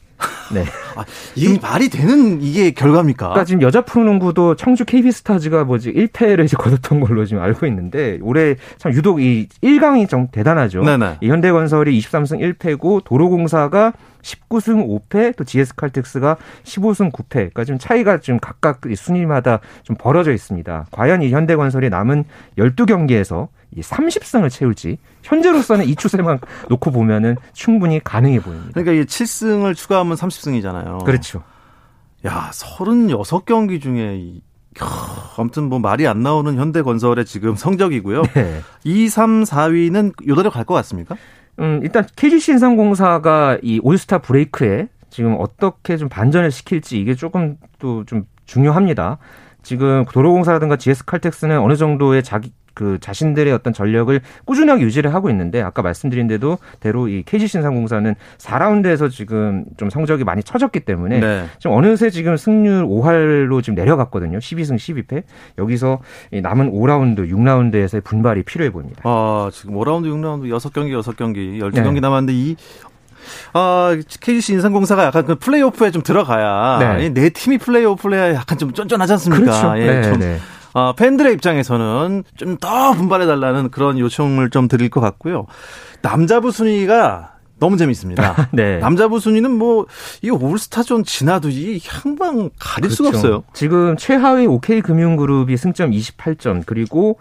네. 0.56 0.66
아, 0.98 1.06
이게 1.36 1.60
말이 1.60 1.90
되는 1.90 2.42
이게 2.42 2.72
결과입니까? 2.72 3.28
그러니까 3.28 3.46
지금 3.46 3.62
여자 3.62 3.82
프로농구도 3.82 4.56
청주 4.56 4.86
KB스타즈가 4.86 5.66
뭐지 5.66 5.94
1패를 5.94 6.46
이제 6.46 6.58
거뒀던 6.58 7.02
걸로 7.02 7.24
지금 7.26 7.44
알고 7.44 7.68
있는데 7.68 8.18
올해 8.24 8.56
참 8.80 8.92
유독 8.92 9.22
이 9.22 9.48
1강이 9.62 10.10
좀 10.10 10.30
대단하죠. 10.32 10.82
네네. 10.82 11.18
이 11.22 11.30
현대건설이 11.30 11.96
23승 12.00 12.58
1패고 12.58 13.04
도로공사가 13.04 13.94
19승 14.26 14.88
5패, 15.10 15.36
또 15.36 15.44
GS칼텍스가 15.44 16.38
15승 16.64 17.12
9패. 17.12 17.30
그러니까 17.30 17.64
지금 17.64 17.78
차이가 17.78 18.20
좀 18.20 18.40
각각 18.40 18.82
순위마다 18.96 19.60
좀 19.84 19.96
벌어져 19.96 20.34
있습니다. 20.34 20.88
과연 20.92 21.22
이 21.22 21.32
현대건설이 21.32 21.90
남은 21.90 22.26
12경기에서 22.58 23.48
이 23.76 23.82
30승을 23.82 24.50
채울지 24.50 24.98
현재로서는 25.24 25.86
이 25.86 25.96
추세만 25.96 26.40
놓고 26.70 26.92
보면은 26.92 27.36
충분히 27.54 28.00
가능해 28.04 28.40
보입니다. 28.40 28.72
그러니까 28.74 28.94
이 28.94 29.06
7승을 29.06 29.76
추가하면 29.76 30.16
30승이잖아요. 30.18 31.04
그렇죠. 31.06 31.44
야, 32.26 32.50
36경기 32.52 33.82
중에 33.82 34.18
이 34.18 34.42
아무튼 35.38 35.70
뭐 35.70 35.80
말이 35.80 36.06
안 36.08 36.22
나오는 36.22 36.58
현대건설의 36.58 37.26
지금 37.26 37.56
성적이고요. 37.56 38.24
네. 38.34 38.62
2, 38.84 39.08
3, 39.08 39.44
4위는 39.44 40.28
요대로 40.28 40.50
갈 40.50 40.66
것 40.66 40.74
같습니까? 40.74 41.16
음, 41.60 41.80
일단 41.84 42.06
KGC 42.16 42.54
인삼공사가 42.54 43.58
이 43.62 43.80
올스타 43.84 44.18
브레이크에 44.20 44.88
지금 45.10 45.36
어떻게 45.40 45.98
좀 45.98 46.10
반전을 46.10 46.52
시킬지 46.52 47.00
이게 47.00 47.16
조금 47.16 47.58
또 47.80 48.04
좀 48.06 48.26
중요합니다. 48.46 49.18
지금 49.66 50.06
도로공사라든가 50.14 50.78
GS칼텍스는 50.78 51.60
어느 51.60 51.76
정도의 51.76 52.24
자기 52.24 52.54
그 52.76 53.00
자신들의 53.00 53.52
어떤 53.54 53.74
전력을 53.74 54.20
꾸준하게 54.44 54.84
유지를 54.84 55.14
하고 55.14 55.30
있는데 55.32 55.62
아까 55.62 55.82
말씀드린 55.82 56.28
대로 56.28 56.60
대로 56.82 57.08
이 57.08 57.24
KG 57.24 57.48
신상공사는 57.48 58.14
4라운드에서 58.38 59.10
지금 59.10 59.66
좀 59.78 59.90
성적이 59.90 60.26
많이 60.26 60.44
처졌기 60.44 60.82
때문에 60.82 61.20
네. 61.20 61.46
지금 61.58 61.76
어느새 61.76 62.10
지금 62.10 62.38
승률 62.38 62.86
5할로 62.86 63.64
지금 63.64 63.76
내려갔거든요. 63.76 64.38
12승 64.38 64.76
12패. 64.76 65.24
여기서 65.58 66.02
남은 66.32 66.72
5라운드, 66.72 67.32
6라운드에서의 67.32 68.04
분발이 68.04 68.44
필요해 68.44 68.72
보입니다. 68.72 69.02
아, 69.06 69.50
지금 69.54 69.76
5라운드, 69.76 70.08
6라운드 70.08 70.50
6경기, 70.50 70.92
6경기, 70.92 71.60
12경기 71.62 71.94
네. 71.94 72.00
남았는데 72.02 72.34
이 72.34 72.56
아, 73.54 73.96
KGC 74.20 74.54
인삼공사가 74.54 75.06
약간 75.06 75.26
그 75.26 75.36
플레이오프에 75.36 75.92
좀 75.92 76.02
들어가야 76.02 76.98
네, 76.98 77.10
네 77.10 77.30
팀이 77.30 77.58
플레이오프에 77.58 78.34
약간 78.34 78.58
좀 78.58 78.74
쫀쫀하지 78.74 79.14
않습니까? 79.14 79.44
그렇죠. 79.44 79.78
예, 79.78 79.86
네, 79.86 80.04
좀 80.04 80.20
네. 80.20 80.40
어, 80.74 80.94
팬들의 80.94 81.34
입장에서는 81.34 82.24
좀 82.36 82.58
더 82.60 82.94
분발해달라는 82.94 83.70
그런 83.70 84.00
요청을 84.00 84.50
좀 84.50 84.68
드릴 84.68 84.90
것 84.90 85.00
같고요. 85.02 85.46
남자부 86.02 86.52
순위가 86.52 87.34
너무 87.60 87.78
재밌습니다. 87.78 88.50
네. 88.52 88.80
남자부 88.80 89.20
순위는 89.20 89.52
뭐, 89.52 89.86
이 90.22 90.30
올스타전 90.30 91.04
지나도 91.04 91.50
이 91.50 91.80
향방 91.88 92.50
가릴 92.60 92.92
수가 92.92 93.12
그렇죠. 93.12 93.28
없어요. 93.28 93.44
지금 93.54 93.96
최하위 93.98 94.46
OK금융그룹이 94.48 95.56
승점 95.56 95.92
28점 95.92 96.64
그리고 96.66 97.12
어, 97.12 97.18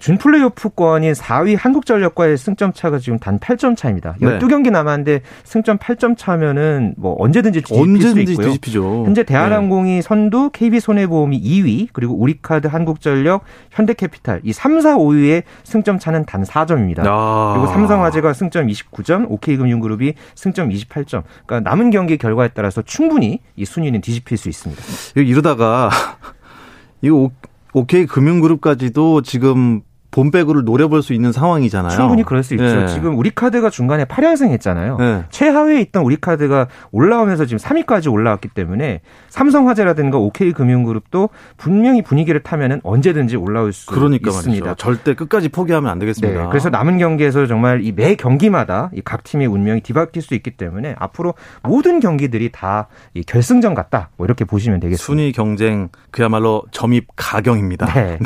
준 0.00 0.16
플레이오프권인 0.16 1.12
4위 1.12 1.56
한국전력과의 1.58 2.38
승점 2.38 2.72
차가 2.72 2.98
지금 2.98 3.18
단 3.18 3.38
8점 3.38 3.76
차입니다. 3.76 4.16
네. 4.18 4.38
12경기 4.38 4.70
남았는데 4.70 5.20
승점 5.44 5.76
8점 5.78 6.16
차면은 6.16 6.94
뭐 6.96 7.14
언제든지 7.18 7.60
뒤집힐 7.60 7.82
언제든지 7.82 8.26
수 8.26 8.32
있고요. 8.32 8.46
뒤집히죠. 8.46 9.04
현재 9.04 9.22
네. 9.22 9.26
대한항공이 9.26 10.00
선두, 10.00 10.50
KB손해보험이 10.50 11.40
2위, 11.40 11.88
그리고 11.92 12.14
우리카드, 12.14 12.66
한국전력, 12.66 13.44
현대캐피탈 13.72 14.40
이 14.44 14.52
3, 14.52 14.80
4, 14.80 14.96
5위의 14.96 15.42
승점 15.64 15.98
차는 15.98 16.24
단 16.24 16.44
4점입니다. 16.44 17.02
아. 17.04 17.52
그리고 17.54 17.72
삼성화재가 17.72 18.32
승점 18.32 18.66
29점, 18.68 19.30
OK금융그룹이 19.30 20.14
승점 20.34 20.70
28점. 20.70 21.24
그러니까 21.44 21.68
남은 21.68 21.90
경기 21.90 22.16
결과에 22.16 22.48
따라서 22.54 22.80
충분히 22.80 23.40
이 23.56 23.64
순위는 23.66 24.00
뒤집힐 24.00 24.38
수 24.38 24.48
있습니다. 24.48 24.82
이러다가 25.16 25.90
이거 27.02 27.30
오- 27.74 27.80
오케이 27.80 28.06
금융그룹까지도 28.06 29.22
지금 29.22 29.82
본배구를 30.14 30.62
노려볼 30.64 31.02
수 31.02 31.12
있는 31.12 31.32
상황이잖아요. 31.32 31.90
충분히 31.90 32.22
그럴 32.22 32.44
수 32.44 32.54
있죠. 32.54 32.64
네. 32.64 32.86
지금 32.86 33.18
우리카드가 33.18 33.68
중간에 33.68 34.04
8연승 34.04 34.50
했잖아요. 34.50 34.96
네. 34.98 35.24
최하위에 35.30 35.80
있던 35.80 36.04
우리카드가 36.04 36.68
올라오면서 36.92 37.46
지금 37.46 37.58
3위까지 37.58 38.12
올라왔기 38.12 38.48
때문에 38.48 39.00
삼성화재라든가 39.30 40.18
OK금융그룹도 40.18 41.30
분명히 41.56 42.00
분위기를 42.02 42.42
타면은 42.44 42.80
언제든지 42.84 43.34
올라올 43.36 43.72
수 43.72 43.86
그러니까 43.86 44.30
있습니다. 44.30 44.64
말이죠. 44.66 44.76
절대 44.80 45.14
끝까지 45.14 45.48
포기하면 45.48 45.90
안 45.90 45.98
되겠습니다. 45.98 46.42
네, 46.42 46.48
그래서 46.48 46.70
남은 46.70 46.98
경기에서 46.98 47.46
정말 47.46 47.80
이 47.84 47.92
매 47.94 48.14
경기마다 48.14 48.90
이 48.94 49.00
각 49.04 49.24
팀의 49.24 49.46
운명이 49.48 49.80
뒤바뀔 49.80 50.22
수 50.22 50.34
있기 50.34 50.52
때문에 50.52 50.94
앞으로 50.98 51.34
모든 51.64 51.98
경기들이 52.00 52.50
다이 52.52 53.22
결승전 53.26 53.74
같다. 53.74 54.10
뭐 54.16 54.26
이렇게 54.26 54.44
보시면 54.44 54.78
되겠습니다. 54.80 55.04
순위 55.04 55.32
경쟁 55.32 55.88
그야말로 56.12 56.62
점입 56.70 57.08
가경입니다. 57.16 57.86
네. 57.94 58.18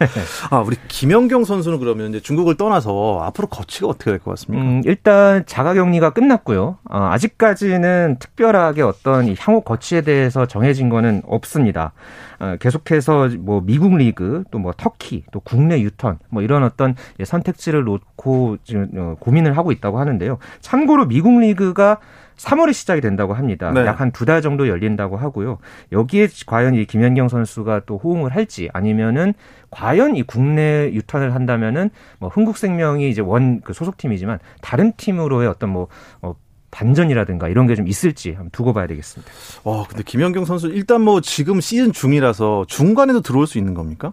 아, 0.50 0.58
우리 0.58 0.76
김연경 0.88 1.35
선수는 1.44 1.78
그러면 1.78 2.10
이제 2.10 2.20
중국을 2.20 2.56
떠나서 2.56 3.20
앞으로 3.22 3.48
거치가 3.48 3.88
어떻게 3.88 4.10
될 4.10 4.18
것 4.20 4.30
같습니까? 4.32 4.64
음, 4.64 4.82
일단 4.84 5.44
자가격리가 5.46 6.10
끝났고요. 6.10 6.78
어, 6.88 6.98
아직까지는 7.12 8.16
특별하게 8.18 8.82
어떤 8.82 9.26
이 9.28 9.34
향후 9.38 9.60
거치에 9.60 10.00
대해서 10.02 10.46
정해진 10.46 10.88
거는 10.88 11.22
없습니다. 11.26 11.92
어, 12.38 12.56
계속해서 12.60 13.30
뭐 13.38 13.62
미국 13.64 13.96
리그 13.96 14.44
또 14.50 14.58
뭐 14.58 14.72
터키 14.76 15.24
또 15.32 15.40
국내 15.40 15.80
유턴 15.80 16.18
뭐 16.28 16.42
이런 16.42 16.62
어떤 16.64 16.94
예, 17.20 17.24
선택지를 17.24 17.84
놓고 17.84 18.56
지금 18.64 18.88
어, 18.96 19.16
고민을 19.20 19.56
하고 19.56 19.70
있다고 19.72 19.98
하는데요. 20.00 20.38
참고로 20.60 21.06
미국 21.06 21.38
리그가 21.40 21.98
3월에 22.36 22.72
시작이 22.72 23.00
된다고 23.00 23.34
합니다. 23.34 23.70
네. 23.72 23.86
약한 23.86 24.12
두 24.12 24.24
달 24.26 24.42
정도 24.42 24.68
열린다고 24.68 25.16
하고요. 25.16 25.58
여기에 25.92 26.28
과연 26.46 26.74
이 26.74 26.84
김연경 26.84 27.28
선수가 27.28 27.82
또 27.86 27.96
호응을 27.98 28.34
할지 28.34 28.68
아니면은 28.72 29.34
과연 29.70 30.16
이 30.16 30.22
국내 30.22 30.90
유턴을 30.92 31.34
한다면은 31.34 31.90
뭐 32.18 32.28
흥국생명이 32.28 33.08
이제 33.08 33.20
원 33.22 33.60
그 33.64 33.72
소속팀이지만 33.72 34.38
다른 34.60 34.92
팀으로의 34.96 35.48
어떤 35.48 35.70
뭐 35.70 35.88
어, 36.22 36.34
반전이라든가 36.70 37.48
이런 37.48 37.66
게 37.66 37.74
좀 37.74 37.88
있을지 37.88 38.32
한번 38.32 38.50
두고 38.50 38.72
봐야 38.74 38.86
되겠습니다. 38.86 39.32
어, 39.64 39.84
근데 39.88 40.02
김연경 40.02 40.44
선수 40.44 40.68
일단 40.68 41.00
뭐 41.00 41.20
지금 41.22 41.60
시즌 41.60 41.92
중이라서 41.92 42.66
중간에도 42.68 43.20
들어올 43.22 43.46
수 43.46 43.56
있는 43.58 43.72
겁니까? 43.74 44.12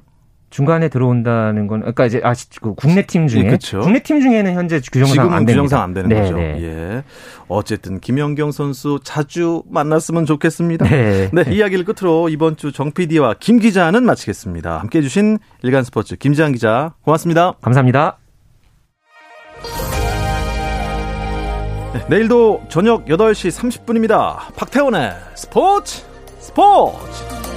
중간에 0.54 0.88
들어온다는 0.88 1.66
건 1.66 1.80
그러니까 1.80 2.06
이제 2.06 2.22
아그 2.24 2.76
국내 2.76 3.04
팀 3.08 3.28
중에 3.28 3.46
예, 3.46 3.50
그쵸. 3.50 3.80
국내 3.80 4.00
팀 4.04 4.22
중에는 4.22 4.54
현재 4.54 4.80
규정상 4.80 5.14
지금은 5.14 5.34
안. 5.34 5.46
규정상 5.48 5.82
안 5.82 5.94
되는 5.96 6.10
네, 6.10 6.22
거죠. 6.22 6.38
네. 6.38 6.58
예. 6.62 7.04
어쨌든 7.48 8.00
김연경 8.00 8.52
선수 8.52 9.00
자주 9.04 9.64
만났으면 9.68 10.28
좋겠습니다. 10.28 10.86
네. 10.88 11.30
네, 11.34 11.44
이야기를 11.52 11.86
끝으로 11.86 12.30
이번 12.30 12.56
주 12.56 12.72
정 12.72 12.92
PD와 12.92 13.36
김 13.40 13.58
기자는 13.60 14.04
마치겠습니다. 14.04 14.78
함께 14.80 15.00
해 15.00 15.02
주신 15.02 15.40
일간 15.64 15.84
스포츠 15.84 16.16
김지한 16.16 16.52
기자 16.54 16.94
고맙습니다. 17.02 17.54
감사합니다. 17.62 18.18
네, 21.94 22.06
내일도 22.10 22.62
저녁 22.70 23.06
8시 23.06 23.50
30분입니다. 23.86 24.54
박태원의 24.56 25.14
스포츠 25.36 26.04
스포츠! 26.40 27.53